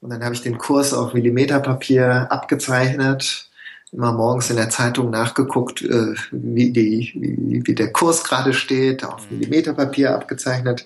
[0.00, 3.48] Und dann habe ich den Kurs auf Millimeterpapier abgezeichnet,
[3.92, 9.04] immer morgens in der Zeitung nachgeguckt, äh, wie, die, wie, wie der Kurs gerade steht,
[9.04, 10.84] auf Millimeterpapier abgezeichnet.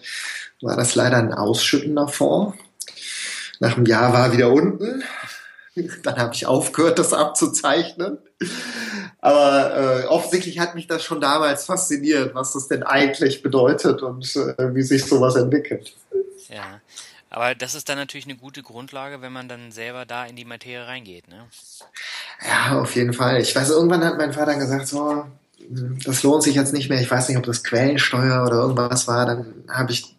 [0.60, 2.54] War das leider ein ausschüttender Fonds
[3.60, 5.02] nach einem Jahr war er wieder unten.
[6.02, 8.18] Dann habe ich aufgehört, das abzuzeichnen.
[9.20, 14.24] Aber äh, offensichtlich hat mich das schon damals fasziniert, was das denn eigentlich bedeutet und
[14.36, 15.94] äh, wie sich sowas entwickelt.
[16.48, 16.80] Ja,
[17.30, 20.44] aber das ist dann natürlich eine gute Grundlage, wenn man dann selber da in die
[20.44, 21.46] Materie reingeht, ne?
[22.46, 23.40] Ja, auf jeden Fall.
[23.40, 25.26] Ich weiß, irgendwann hat mein Vater gesagt, so,
[26.04, 27.00] das lohnt sich jetzt nicht mehr.
[27.00, 29.26] Ich weiß nicht, ob das Quellensteuer oder irgendwas war.
[29.26, 30.16] Dann habe ich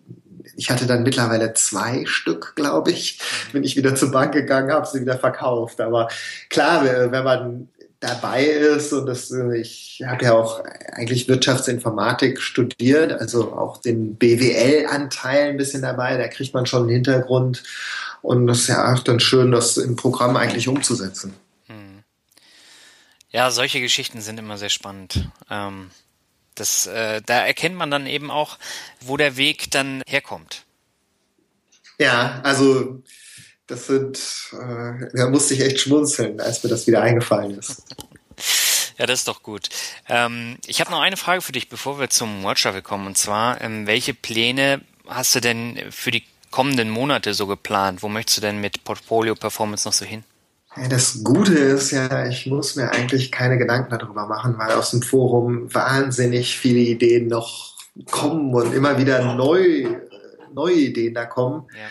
[0.59, 3.19] ich hatte dann mittlerweile zwei Stück, glaube ich.
[3.53, 5.79] Bin ich wieder zur Bank gegangen, habe sie wieder verkauft.
[5.79, 6.09] Aber
[6.49, 7.69] klar, wenn man
[8.01, 15.51] dabei ist und das, ich habe ja auch eigentlich Wirtschaftsinformatik studiert, also auch den BWL-Anteil
[15.51, 17.63] ein bisschen dabei, da kriegt man schon einen Hintergrund
[18.21, 21.33] und das ist ja auch dann schön, das im Programm eigentlich umzusetzen.
[21.67, 22.03] Hm.
[23.31, 25.29] Ja, solche Geschichten sind immer sehr spannend.
[25.49, 25.89] Ähm
[26.59, 28.57] das, äh, da erkennt man dann eben auch,
[29.01, 30.63] wo der Weg dann herkommt.
[31.99, 33.01] Ja, also
[33.67, 34.17] das sind,
[34.53, 37.83] äh, da musste ich echt schmunzeln, als mir das wieder eingefallen ist.
[38.97, 39.69] Ja, das ist doch gut.
[40.09, 43.07] Ähm, ich habe noch eine Frage für dich, bevor wir zum World Travel kommen.
[43.07, 48.03] Und zwar, ähm, welche Pläne hast du denn für die kommenden Monate so geplant?
[48.03, 50.25] Wo möchtest du denn mit Portfolio Performance noch so hin?
[50.89, 55.01] Das Gute ist ja, ich muss mir eigentlich keine Gedanken darüber machen, weil aus dem
[55.01, 57.75] Forum wahnsinnig viele Ideen noch
[58.11, 59.87] kommen und immer wieder neu,
[60.53, 61.67] neue Ideen da kommen.
[61.73, 61.89] Ja.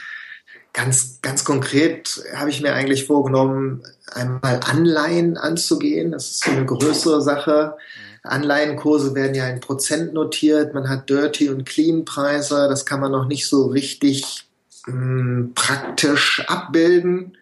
[0.72, 6.12] Ganz, ganz konkret habe ich mir eigentlich vorgenommen, einmal Anleihen anzugehen.
[6.12, 7.74] Das ist so eine größere Sache.
[7.76, 8.30] Mhm.
[8.30, 10.74] Anleihenkurse werden ja in Prozent notiert.
[10.74, 12.68] Man hat Dirty und Clean Preise.
[12.68, 14.46] Das kann man noch nicht so richtig
[14.86, 17.36] mh, hm, praktisch abbilden.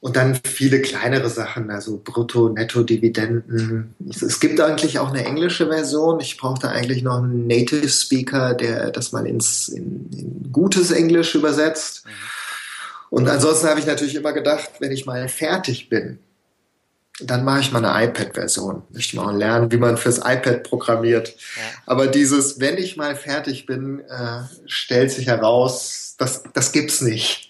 [0.00, 3.96] Und dann viele kleinere Sachen, also Brutto, Netto-Dividenden.
[4.08, 6.20] Es gibt eigentlich auch eine englische Version.
[6.20, 11.34] Ich brauchte eigentlich noch einen Native Speaker, der das mal ins in, in gutes Englisch
[11.34, 12.04] übersetzt.
[13.10, 16.20] Und ansonsten habe ich natürlich immer gedacht, wenn ich mal fertig bin,
[17.20, 18.82] dann mache ich mal eine iPad-Version.
[18.96, 21.30] Ich mal lernen, wie man fürs iPad programmiert.
[21.30, 21.62] Ja.
[21.86, 27.47] Aber dieses, wenn ich mal fertig bin, äh, stellt sich heraus, das, das gibt's nicht.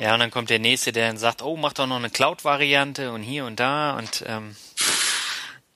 [0.00, 3.10] Ja, und dann kommt der nächste, der dann sagt, oh, mach doch noch eine Cloud-Variante
[3.10, 4.54] und hier und da und ähm,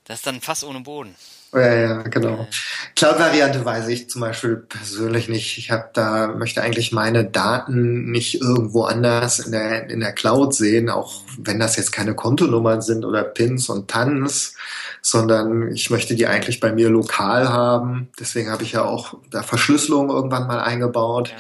[0.05, 1.15] das ist dann fast ohne Boden.
[1.53, 2.49] Ja, ja, genau.
[2.97, 5.59] Cloud-Variante weiß ich zum Beispiel persönlich nicht.
[5.59, 10.55] Ich habe da möchte eigentlich meine Daten nicht irgendwo anders in der in der Cloud
[10.55, 14.55] sehen, auch wenn das jetzt keine Kontonummern sind oder Pins und TANs,
[15.03, 18.09] sondern ich möchte die eigentlich bei mir lokal haben.
[18.19, 21.31] Deswegen habe ich ja auch da Verschlüsselung irgendwann mal eingebaut.
[21.31, 21.37] Ja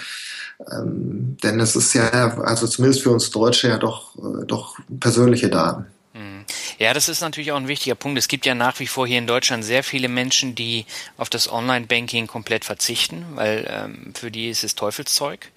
[0.71, 5.49] ähm, denn es ist ja, also zumindest für uns Deutsche ja doch, äh, doch persönliche
[5.49, 5.87] Daten.
[6.15, 6.45] Hm.
[6.79, 8.19] Ja, das ist natürlich auch ein wichtiger Punkt.
[8.19, 10.87] Es gibt ja nach wie vor hier in Deutschland sehr viele Menschen, die
[11.17, 15.51] auf das Online-Banking komplett verzichten, weil ähm, für die ist es Teufelszeug.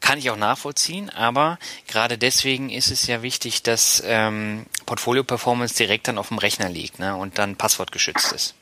[0.00, 5.74] Kann ich auch nachvollziehen, aber gerade deswegen ist es ja wichtig, dass ähm, Portfolio Performance
[5.74, 8.54] direkt dann auf dem Rechner liegt ne, und dann passwortgeschützt ist.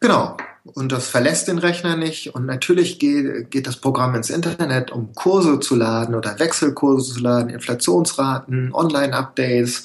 [0.00, 0.36] Genau.
[0.64, 2.34] Und das verlässt den Rechner nicht.
[2.34, 7.20] Und natürlich geht, geht das Programm ins Internet, um Kurse zu laden oder Wechselkurse zu
[7.20, 9.82] laden, Inflationsraten, Online-Updates,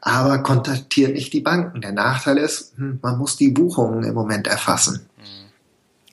[0.00, 1.82] aber kontaktiert nicht die Banken.
[1.82, 5.06] Der Nachteil ist, hm, man muss die Buchungen im Moment erfassen.
[5.18, 5.50] Mhm.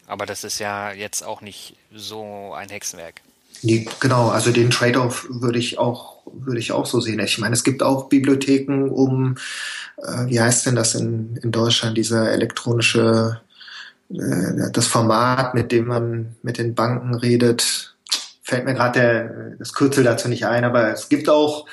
[0.08, 3.22] Aber das ist ja jetzt auch nicht so ein Hexenwerk.
[3.62, 7.20] Nee, genau, also den Trade-off würde ich auch würde ich auch so sehen.
[7.20, 9.36] Ich meine, es gibt auch Bibliotheken, um
[9.98, 13.42] äh, wie heißt denn das in, in Deutschland, dieser elektronische
[14.14, 17.96] das Format, mit dem man mit den Banken redet,
[18.44, 21.66] fällt mir gerade das Kürzel dazu nicht ein, aber es gibt auch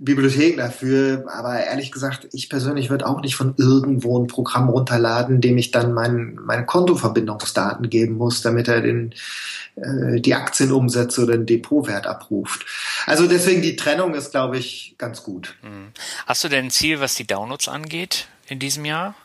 [0.00, 5.40] Bibliotheken dafür, aber ehrlich gesagt, ich persönlich würde auch nicht von irgendwo ein Programm runterladen,
[5.40, 9.12] dem ich dann mein, meine Kontoverbindungsdaten geben muss, damit er den,
[9.74, 12.64] äh, die Aktienumsätze oder den Depotwert abruft.
[13.06, 15.56] Also deswegen die Trennung ist, glaube ich, ganz gut.
[15.62, 15.88] Hm.
[16.26, 19.16] Hast du denn ein Ziel, was die Downloads angeht in diesem Jahr?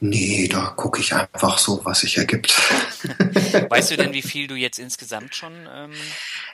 [0.00, 2.52] Nee, da gucke ich einfach so, was sich ergibt.
[3.70, 5.52] weißt du denn, wie viel du jetzt insgesamt schon?
[5.72, 5.92] Ähm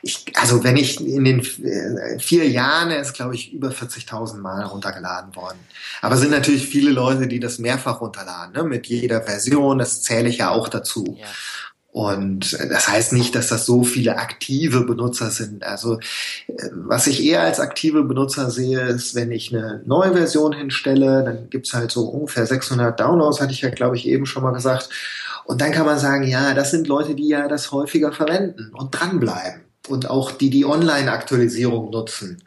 [0.02, 4.62] ich, also wenn ich in den äh, vier Jahren ist, glaube ich, über 40.000 Mal
[4.64, 5.58] runtergeladen worden.
[6.00, 8.64] Aber sind natürlich viele Leute, die das mehrfach runterladen, ne?
[8.64, 9.78] mit jeder Version.
[9.78, 11.16] Das zähle ich ja auch dazu.
[11.18, 11.26] Ja.
[11.92, 15.64] Und das heißt nicht, dass das so viele aktive Benutzer sind.
[15.64, 15.98] Also
[16.72, 21.50] was ich eher als aktive Benutzer sehe, ist, wenn ich eine neue Version hinstelle, dann
[21.50, 24.88] gibt's halt so ungefähr 600 Downloads, hatte ich ja, glaube ich, eben schon mal gesagt.
[25.44, 28.92] Und dann kann man sagen, ja, das sind Leute, die ja das häufiger verwenden und
[28.92, 29.62] dranbleiben.
[29.88, 32.40] Und auch die die Online-Aktualisierung nutzen.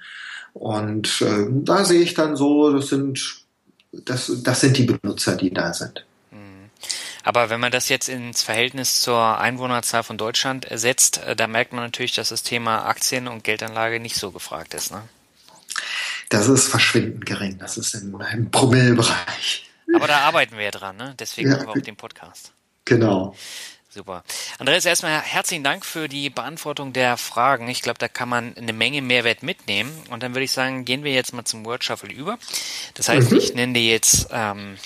[0.54, 3.44] Und äh, da sehe ich dann so, das sind,
[3.92, 6.06] das, das sind die Benutzer, die da sind.
[7.24, 11.74] Aber wenn man das jetzt ins Verhältnis zur Einwohnerzahl von Deutschland ersetzt, äh, da merkt
[11.74, 14.92] man natürlich, dass das Thema Aktien und Geldanlage nicht so gefragt ist.
[14.92, 15.02] Ne?
[16.30, 17.58] Das ist verschwindend gering.
[17.60, 19.70] Das ist im, im Promillebereich.
[19.96, 21.16] Aber da arbeiten wir ja dran, ne?
[21.20, 22.52] Deswegen ja, haben wir auch den Podcast.
[22.86, 23.36] Genau.
[23.90, 24.24] Super.
[24.58, 27.68] Andreas, erstmal herzlichen Dank für die Beantwortung der Fragen.
[27.68, 29.92] Ich glaube, da kann man eine Menge Mehrwert mitnehmen.
[30.10, 32.40] Und dann würde ich sagen, gehen wir jetzt mal zum Word Shuffle über.
[32.96, 33.38] Das heißt, mhm.
[33.38, 34.78] ich nenne dir jetzt ähm,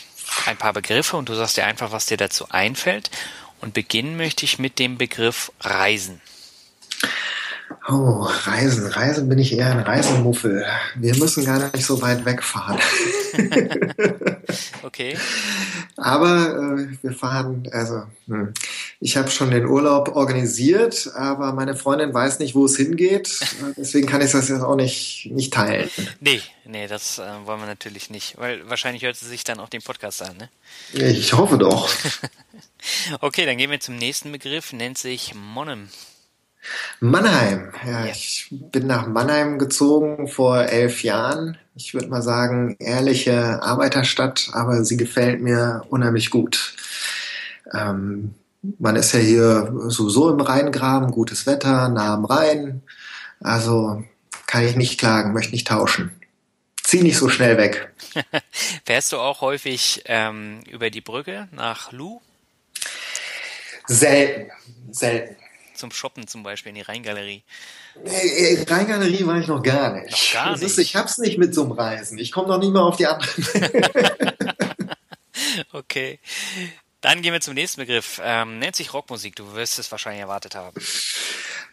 [0.46, 3.10] ein paar Begriffe und du sagst dir einfach, was dir dazu einfällt.
[3.60, 6.22] Und beginnen möchte ich mit dem Begriff Reisen.
[7.90, 8.88] Oh, Reisen.
[8.88, 10.66] Reisen bin ich eher ein Reisemuffel.
[10.96, 12.80] Wir müssen gar nicht so weit wegfahren.
[14.84, 15.18] okay.
[15.96, 18.54] Aber äh, wir fahren, also hm.
[19.00, 23.40] ich habe schon den Urlaub organisiert, aber meine Freundin weiß nicht, wo es hingeht.
[23.78, 25.90] Deswegen kann ich das jetzt auch nicht, nicht teilen.
[26.20, 29.70] Nee, nee, das äh, wollen wir natürlich nicht, weil wahrscheinlich hört sie sich dann auch
[29.70, 30.50] den Podcast an, ne?
[30.94, 31.90] Ich hoffe doch.
[33.22, 35.90] okay, dann gehen wir zum nächsten Begriff, nennt sich Monem.
[37.00, 37.72] Mannheim.
[37.86, 41.58] Ja, ja, ich bin nach Mannheim gezogen vor elf Jahren.
[41.76, 46.76] Ich würde mal sagen, ehrliche Arbeiterstadt, aber sie gefällt mir unheimlich gut.
[47.74, 48.34] Ähm,
[48.80, 52.82] man ist ja hier sowieso im Rheingraben, gutes Wetter, nah am Rhein.
[53.40, 54.04] Also
[54.48, 56.12] kann ich nicht klagen, möchte nicht tauschen.
[56.84, 57.94] Zieh nicht so schnell weg.
[58.86, 62.22] Fährst du auch häufig ähm, über die Brücke nach Lu?
[63.88, 64.52] Selten,
[64.92, 65.36] selten
[65.78, 67.44] zum Shoppen zum Beispiel in die Rheingalerie?
[68.04, 70.12] Nee, Rheingalerie war ich noch gar nicht.
[70.12, 70.64] Noch gar nicht.
[70.64, 72.18] Ist, ich hab's nicht mit so einem Reisen.
[72.18, 73.46] Ich komme noch nicht mal auf die anderen.
[75.74, 76.20] okay.
[77.02, 78.20] Dann gehen wir zum nächsten Begriff.
[78.24, 79.36] Ähm, nennt sich Rockmusik.
[79.36, 80.76] Du wirst es wahrscheinlich erwartet haben.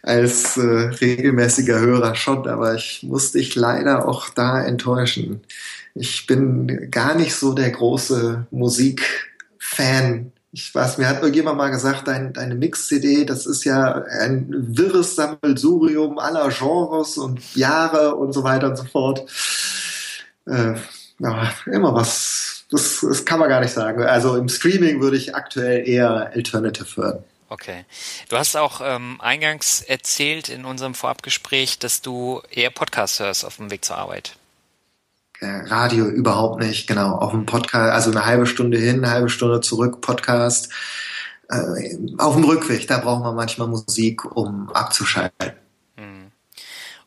[0.03, 5.41] Als äh, regelmäßiger Hörer schon, aber ich muss dich leider auch da enttäuschen.
[5.95, 12.07] Ich bin gar nicht so der große Musikfan ich weiß, mir hat irgendjemand mal gesagt,
[12.07, 18.45] dein, deine Mix-CD, das ist ja ein wirres Sammelsurium aller Genres und Jahre und so
[18.45, 19.29] weiter und so fort.
[20.47, 20.75] Äh,
[21.19, 24.01] ja, immer was, das, das kann man gar nicht sagen.
[24.03, 27.23] Also im Streaming würde ich aktuell eher Alternative hören.
[27.49, 27.83] Okay.
[28.29, 33.57] Du hast auch ähm, eingangs erzählt in unserem Vorabgespräch, dass du eher Podcasts hörst auf
[33.57, 34.37] dem Weg zur Arbeit.
[35.41, 37.15] Radio überhaupt nicht, genau.
[37.15, 40.69] Auf dem Podcast, also eine halbe Stunde hin, eine halbe Stunde zurück, Podcast.
[41.49, 45.53] Äh, auf dem Rückweg, da braucht man manchmal Musik, um abzuschalten.
[45.95, 46.31] Hm.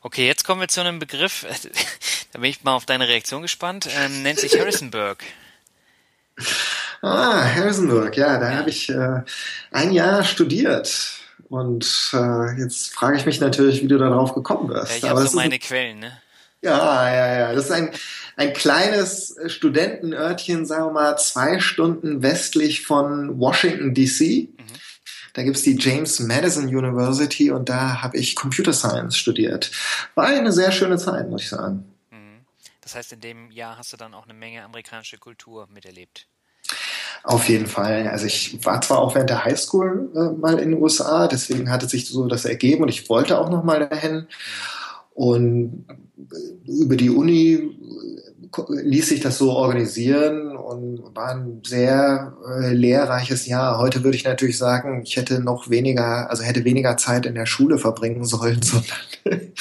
[0.01, 1.45] Okay, jetzt kommen wir zu einem Begriff,
[2.31, 5.23] da bin ich mal auf deine Reaktion gespannt, ähm, nennt sich Harrisonburg.
[7.01, 9.21] Ah, Harrisonburg, ja, da habe ich äh,
[9.71, 11.19] ein Jahr studiert.
[11.49, 14.91] Und äh, jetzt frage ich mich natürlich, wie du darauf gekommen bist.
[14.91, 16.21] Ja, ich habe so meine Quellen, ne?
[16.61, 17.53] Ja, ja, ja.
[17.53, 17.91] Das ist ein,
[18.35, 24.49] ein kleines Studentenörtchen, sagen wir mal, zwei Stunden westlich von Washington, D.C.
[24.57, 24.63] Mhm.
[25.33, 29.71] Da gibt's die James Madison University und da habe ich Computer Science studiert.
[30.15, 31.85] War eine sehr schöne Zeit, muss ich sagen.
[32.11, 32.45] Mhm.
[32.81, 36.27] Das heißt, in dem Jahr hast du dann auch eine Menge amerikanische Kultur miterlebt.
[37.23, 38.07] Auf jeden Fall.
[38.07, 41.87] Also ich war zwar auch während der Highschool äh, mal in den USA, deswegen hatte
[41.87, 44.15] sich so das ergeben und ich wollte auch noch mal dahin.
[44.15, 44.27] Mhm.
[45.19, 45.85] Und
[46.65, 47.75] über die Uni
[48.69, 53.79] ließ sich das so organisieren und war ein sehr äh, lehrreiches Jahr.
[53.79, 57.47] Heute würde ich natürlich sagen, ich hätte noch weniger, also hätte weniger Zeit in der
[57.47, 59.51] Schule verbringen sollen, sondern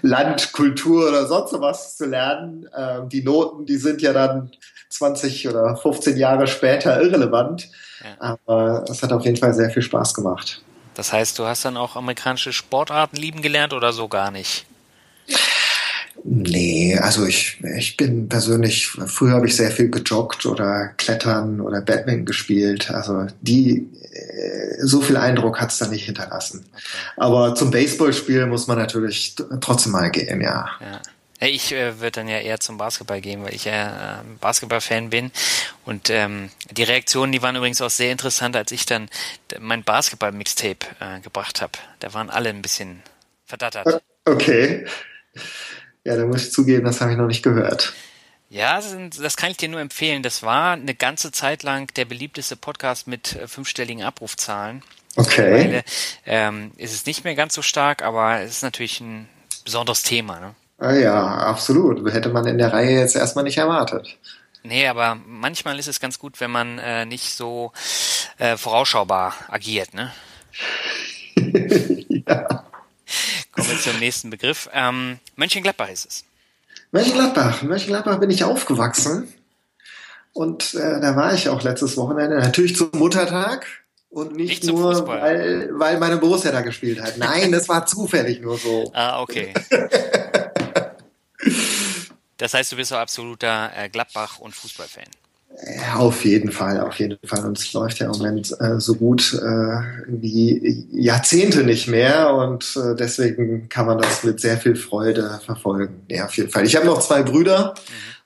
[0.00, 2.66] Land, Kultur oder sonst was zu lernen.
[2.74, 4.50] Ähm, die Noten, die sind ja dann
[4.88, 7.68] 20 oder 15 Jahre später irrelevant.
[8.02, 8.16] Ja.
[8.18, 10.64] Aber es hat auf jeden Fall sehr viel Spaß gemacht.
[10.94, 14.66] Das heißt, du hast dann auch amerikanische Sportarten lieben gelernt oder so gar nicht?
[16.26, 21.82] Nee, also ich, ich bin persönlich, früher habe ich sehr viel gejoggt oder Klettern oder
[21.82, 22.90] Badminton gespielt.
[22.90, 26.64] Also die, äh, so viel Eindruck hat's da nicht hinterlassen.
[26.72, 26.82] Okay.
[27.18, 30.66] Aber zum Baseballspiel muss man natürlich trotzdem mal gehen, ja.
[30.80, 31.00] ja.
[31.46, 35.30] Ich äh, würde dann ja eher zum Basketball gehen, weil ich ja äh, Basketball-Fan bin.
[35.84, 39.08] Und ähm, die Reaktionen, die waren übrigens auch sehr interessant, als ich dann
[39.60, 41.72] mein Basketball-Mixtape äh, gebracht habe.
[42.00, 43.02] Da waren alle ein bisschen
[43.46, 44.02] verdattert.
[44.24, 44.86] Okay.
[46.04, 47.94] Ja, da muss ich zugeben, das habe ich noch nicht gehört.
[48.50, 50.22] Ja, das kann ich dir nur empfehlen.
[50.22, 54.82] Das war eine ganze Zeit lang der beliebteste Podcast mit äh, fünfstelligen Abrufzahlen.
[55.16, 55.82] Okay.
[56.26, 59.28] Ähm, ist es nicht mehr ganz so stark, aber es ist natürlich ein
[59.64, 60.40] besonderes Thema.
[60.40, 60.54] Ne?
[60.78, 62.12] Ah ja, absolut.
[62.12, 64.18] Hätte man in der Reihe jetzt erstmal nicht erwartet.
[64.62, 67.72] Nee, aber manchmal ist es ganz gut, wenn man äh, nicht so
[68.38, 70.12] äh, vorausschaubar agiert, ne?
[71.36, 72.64] ja.
[73.52, 74.68] Kommen wir zum nächsten Begriff.
[74.72, 76.24] Ähm, Mönchengladbach ist es.
[76.92, 77.62] Mönchengladbach.
[77.62, 79.28] Mönchengladbach bin ich aufgewachsen.
[80.32, 82.38] Und äh, da war ich auch letztes Wochenende.
[82.38, 83.66] Natürlich zum Muttertag.
[84.08, 87.18] Und nicht, nicht nur, weil, weil meine Borussia da gespielt hat.
[87.18, 88.90] Nein, das war zufällig nur so.
[88.94, 89.52] Ah, okay.
[92.36, 95.04] das heißt, du bist so absoluter äh, Gladbach- und Fußballfan.
[95.76, 97.44] Ja, auf jeden Fall, auf jeden Fall.
[97.44, 102.76] Und es läuft ja im Moment äh, so gut äh, wie Jahrzehnte nicht mehr und
[102.76, 106.02] äh, deswegen kann man das mit sehr viel Freude verfolgen.
[106.08, 106.66] Ja, auf jeden Fall.
[106.66, 107.74] Ich habe noch zwei Brüder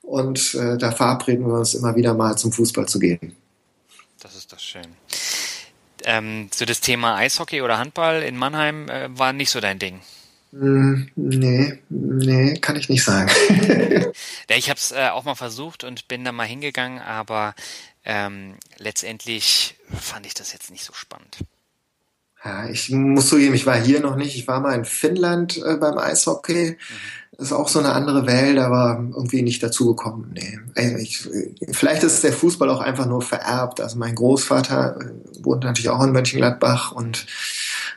[0.03, 0.09] mhm.
[0.09, 3.35] und äh, da verabreden wir uns immer wieder mal zum Fußball zu gehen.
[4.19, 4.87] Das ist doch schön.
[6.05, 10.01] Ähm, so das Thema Eishockey oder Handball in Mannheim äh, war nicht so dein Ding.
[10.51, 13.29] Mm, nee, nee, kann ich nicht sagen.
[14.49, 17.53] ja, ich habe es äh, auch mal versucht und bin da mal hingegangen, aber
[18.03, 21.37] ähm, letztendlich fand ich das jetzt nicht so spannend.
[22.43, 24.35] Ja, ich muss zugeben, ich war hier noch nicht.
[24.35, 26.71] Ich war mal in Finnland äh, beim Eishockey.
[26.71, 26.75] Mhm.
[27.37, 30.33] Das ist auch so eine andere Welt, aber irgendwie nicht dazu gekommen.
[30.33, 30.59] Nee.
[30.97, 31.27] Ich,
[31.71, 33.81] vielleicht ist der Fußball auch einfach nur vererbt.
[33.81, 37.25] Also mein Großvater äh, wohnt natürlich auch in Mönchengladbach und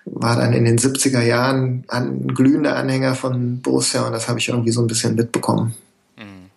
[0.05, 4.49] war dann in den 70er Jahren ein glühender Anhänger von Borussia und das habe ich
[4.49, 5.75] irgendwie so ein bisschen mitbekommen.
[6.17, 6.51] Mhm.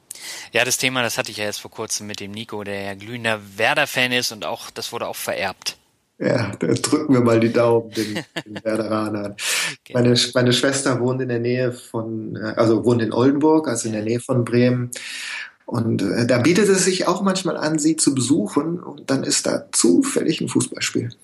[0.52, 2.94] Ja, das Thema, das hatte ich ja jetzt vor kurzem mit dem Nico, der ja
[2.96, 5.78] glühender Werder-Fan ist und auch, das wurde auch vererbt.
[6.18, 9.36] Ja, da drücken wir mal die Daumen den, den Werderanern.
[9.84, 10.00] Genau.
[10.00, 13.94] Meine, meine Schwester wohnt in der Nähe von, äh, also wohnt in Oldenburg, also in
[13.94, 14.92] der Nähe von Bremen.
[15.66, 19.46] Und äh, da bietet es sich auch manchmal an, sie zu besuchen und dann ist
[19.46, 21.10] da zufällig ein Fußballspiel.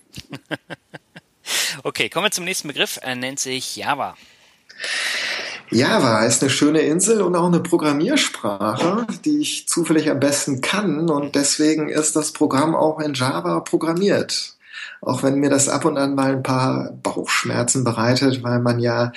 [1.83, 2.99] okay, kommen wir zum nächsten Begriff.
[3.01, 4.15] Er nennt sich Java.
[5.69, 11.09] Java ist eine schöne Insel und auch eine Programmiersprache, die ich zufällig am besten kann
[11.09, 14.57] und deswegen ist das Programm auch in Java programmiert.
[14.99, 19.13] Auch wenn mir das ab und an mal ein paar Bauchschmerzen bereitet, weil man ja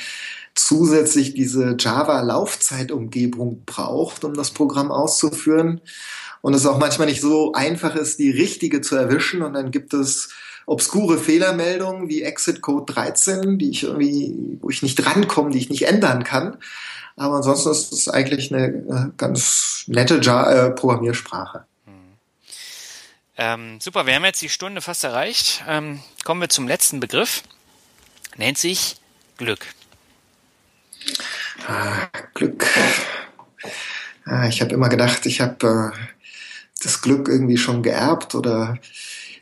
[0.54, 5.80] zusätzlich diese Java-Laufzeitumgebung braucht, um das Programm auszuführen.
[6.40, 9.42] Und es auch manchmal nicht so einfach ist, die richtige zu erwischen.
[9.42, 10.30] Und dann gibt es
[10.66, 15.70] obskure Fehlermeldungen wie Exit Code 13, die ich irgendwie, wo ich nicht drankomme, die ich
[15.70, 16.56] nicht ändern kann.
[17.16, 21.64] Aber ansonsten ist es eigentlich eine äh, ganz nette Java äh, Programmiersprache.
[23.36, 25.64] Ähm, super, wir haben jetzt die Stunde fast erreicht.
[25.68, 27.42] Ähm, kommen wir zum letzten Begriff.
[28.36, 28.96] Nennt sich
[29.36, 29.66] Glück.
[31.66, 32.66] Ah, Glück.
[34.24, 35.98] Ah, ich habe immer gedacht, ich habe äh,
[36.82, 38.78] das Glück irgendwie schon geerbt oder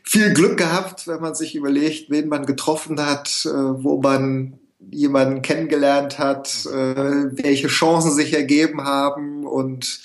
[0.03, 4.59] viel Glück gehabt, wenn man sich überlegt, wen man getroffen hat, äh, wo man
[4.91, 10.01] jemanden kennengelernt hat, äh, welche Chancen sich ergeben haben und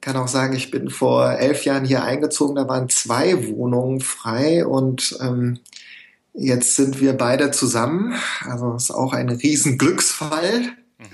[0.00, 4.66] kann auch sagen, ich bin vor elf Jahren hier eingezogen, da waren zwei Wohnungen frei
[4.66, 5.58] und ähm,
[6.32, 8.14] jetzt sind wir beide zusammen.
[8.44, 10.60] Also ist auch ein Riesenglücksfall.
[10.60, 11.06] Mhm.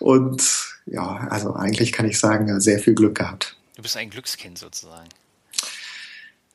[0.00, 3.56] Und ja, also eigentlich kann ich sagen, sehr viel Glück gehabt.
[3.76, 5.08] Du bist ein Glückskind sozusagen.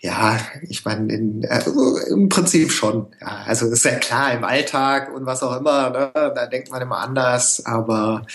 [0.02, 3.08] Ja, ich meine, in, also im Prinzip schon.
[3.20, 6.82] Ja, also ist ja klar, im Alltag und was auch immer, ne, da denkt man
[6.82, 7.66] immer anders.
[7.66, 8.26] Aber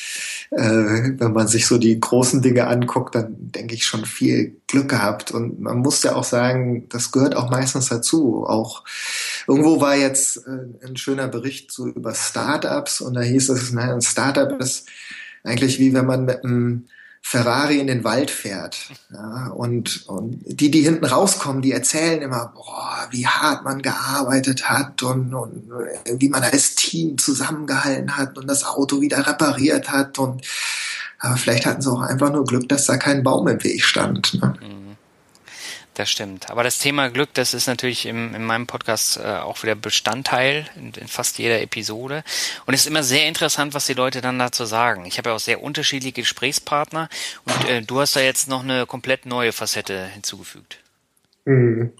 [0.50, 4.90] äh, wenn man sich so die großen Dinge anguckt, dann denke ich schon viel Glück
[4.90, 5.30] gehabt.
[5.30, 8.44] Und man muss ja auch sagen, das gehört auch meistens dazu.
[8.46, 8.84] Auch
[9.48, 13.90] irgendwo war jetzt äh, ein schöner Bericht so über Startups und da hieß es, ne,
[13.94, 14.86] ein Startup ist
[15.44, 16.86] eigentlich wie wenn man mit einem
[17.26, 18.76] Ferrari in den Wald fährt.
[19.10, 24.68] Ja, und, und die, die hinten rauskommen, die erzählen immer, boah, wie hart man gearbeitet
[24.68, 25.70] hat und, und
[26.18, 30.18] wie man als Team zusammengehalten hat und das Auto wieder repariert hat.
[30.18, 30.46] Und
[31.18, 34.34] aber vielleicht hatten sie auch einfach nur Glück, dass da kein Baum im Weg stand.
[34.34, 34.54] Ne?
[34.60, 34.83] Mhm.
[35.94, 36.50] Das stimmt.
[36.50, 40.66] Aber das Thema Glück, das ist natürlich im, in meinem Podcast äh, auch wieder Bestandteil
[40.74, 42.24] in, in, fast jeder Episode.
[42.66, 45.06] Und es ist immer sehr interessant, was die Leute dann dazu sagen.
[45.06, 47.08] Ich habe ja auch sehr unterschiedliche Gesprächspartner
[47.44, 50.78] und äh, du hast da jetzt noch eine komplett neue Facette hinzugefügt.
[51.44, 51.92] Mhm.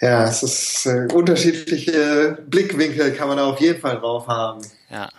[0.00, 4.62] Ja, es ist äh, unterschiedliche Blickwinkel kann man da auf jeden Fall drauf haben.
[4.90, 5.10] Ja.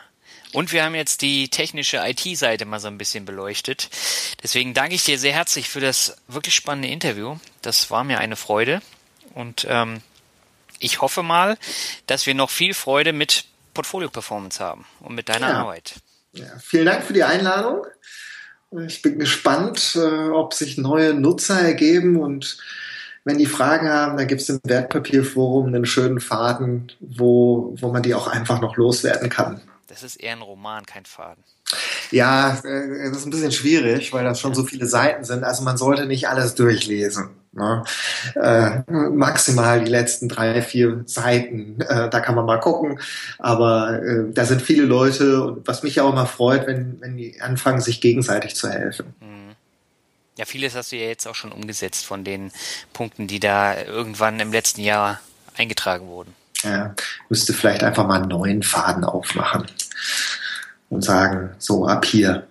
[0.55, 3.89] Und wir haben jetzt die technische IT-Seite mal so ein bisschen beleuchtet.
[4.41, 7.35] Deswegen danke ich dir sehr herzlich für das wirklich spannende Interview.
[7.61, 8.81] Das war mir eine Freude.
[9.33, 9.99] Und ähm,
[10.79, 11.57] ich hoffe mal,
[12.07, 13.43] dass wir noch viel Freude mit
[13.73, 15.59] Portfolio Performance haben und mit deiner ja.
[15.59, 15.95] Arbeit.
[16.31, 17.85] Ja, vielen Dank für die Einladung.
[18.87, 22.59] Ich bin gespannt, äh, ob sich neue Nutzer ergeben und
[23.25, 28.03] wenn die Fragen haben, dann gibt es im Wertpapierforum einen schönen Faden, wo, wo man
[28.03, 29.59] die auch einfach noch loswerden kann.
[29.87, 31.43] Das ist eher ein Roman, kein Faden.
[32.11, 35.43] Ja, äh, das ist ein bisschen schwierig, weil das schon so viele Seiten sind.
[35.43, 37.29] Also man sollte nicht alles durchlesen.
[37.55, 37.83] Ne?
[38.35, 42.99] Äh, maximal die letzten drei, vier Seiten, äh, da kann man mal gucken.
[43.39, 47.15] Aber äh, da sind viele Leute und was mich ja auch immer freut, wenn, wenn
[47.15, 49.13] die anfangen, sich gegenseitig zu helfen.
[49.21, 49.55] Mhm.
[50.37, 52.51] Ja, vieles hast du ja jetzt auch schon umgesetzt von den
[52.91, 55.21] Punkten, die da irgendwann im letzten Jahr
[55.55, 56.35] eingetragen wurden.
[56.65, 56.95] Ja,
[57.29, 59.67] müsste vielleicht einfach mal einen neuen Faden aufmachen
[60.89, 62.47] und sagen, so ab hier.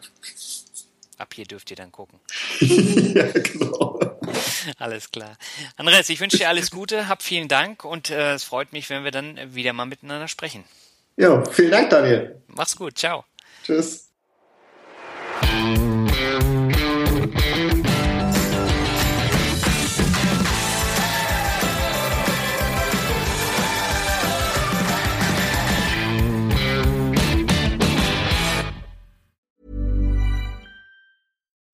[1.19, 2.21] Ab hier dürft ihr dann gucken.
[2.61, 3.99] ja, genau.
[4.79, 5.37] Alles klar.
[5.77, 9.05] Andreas, ich wünsche dir alles Gute, hab vielen Dank und äh, es freut mich, wenn
[9.05, 10.65] wir dann wieder mal miteinander sprechen.
[11.17, 12.41] Ja, vielen Dank, Daniel.
[12.49, 13.25] Mach's gut, ciao.
[13.65, 14.11] Tschüss.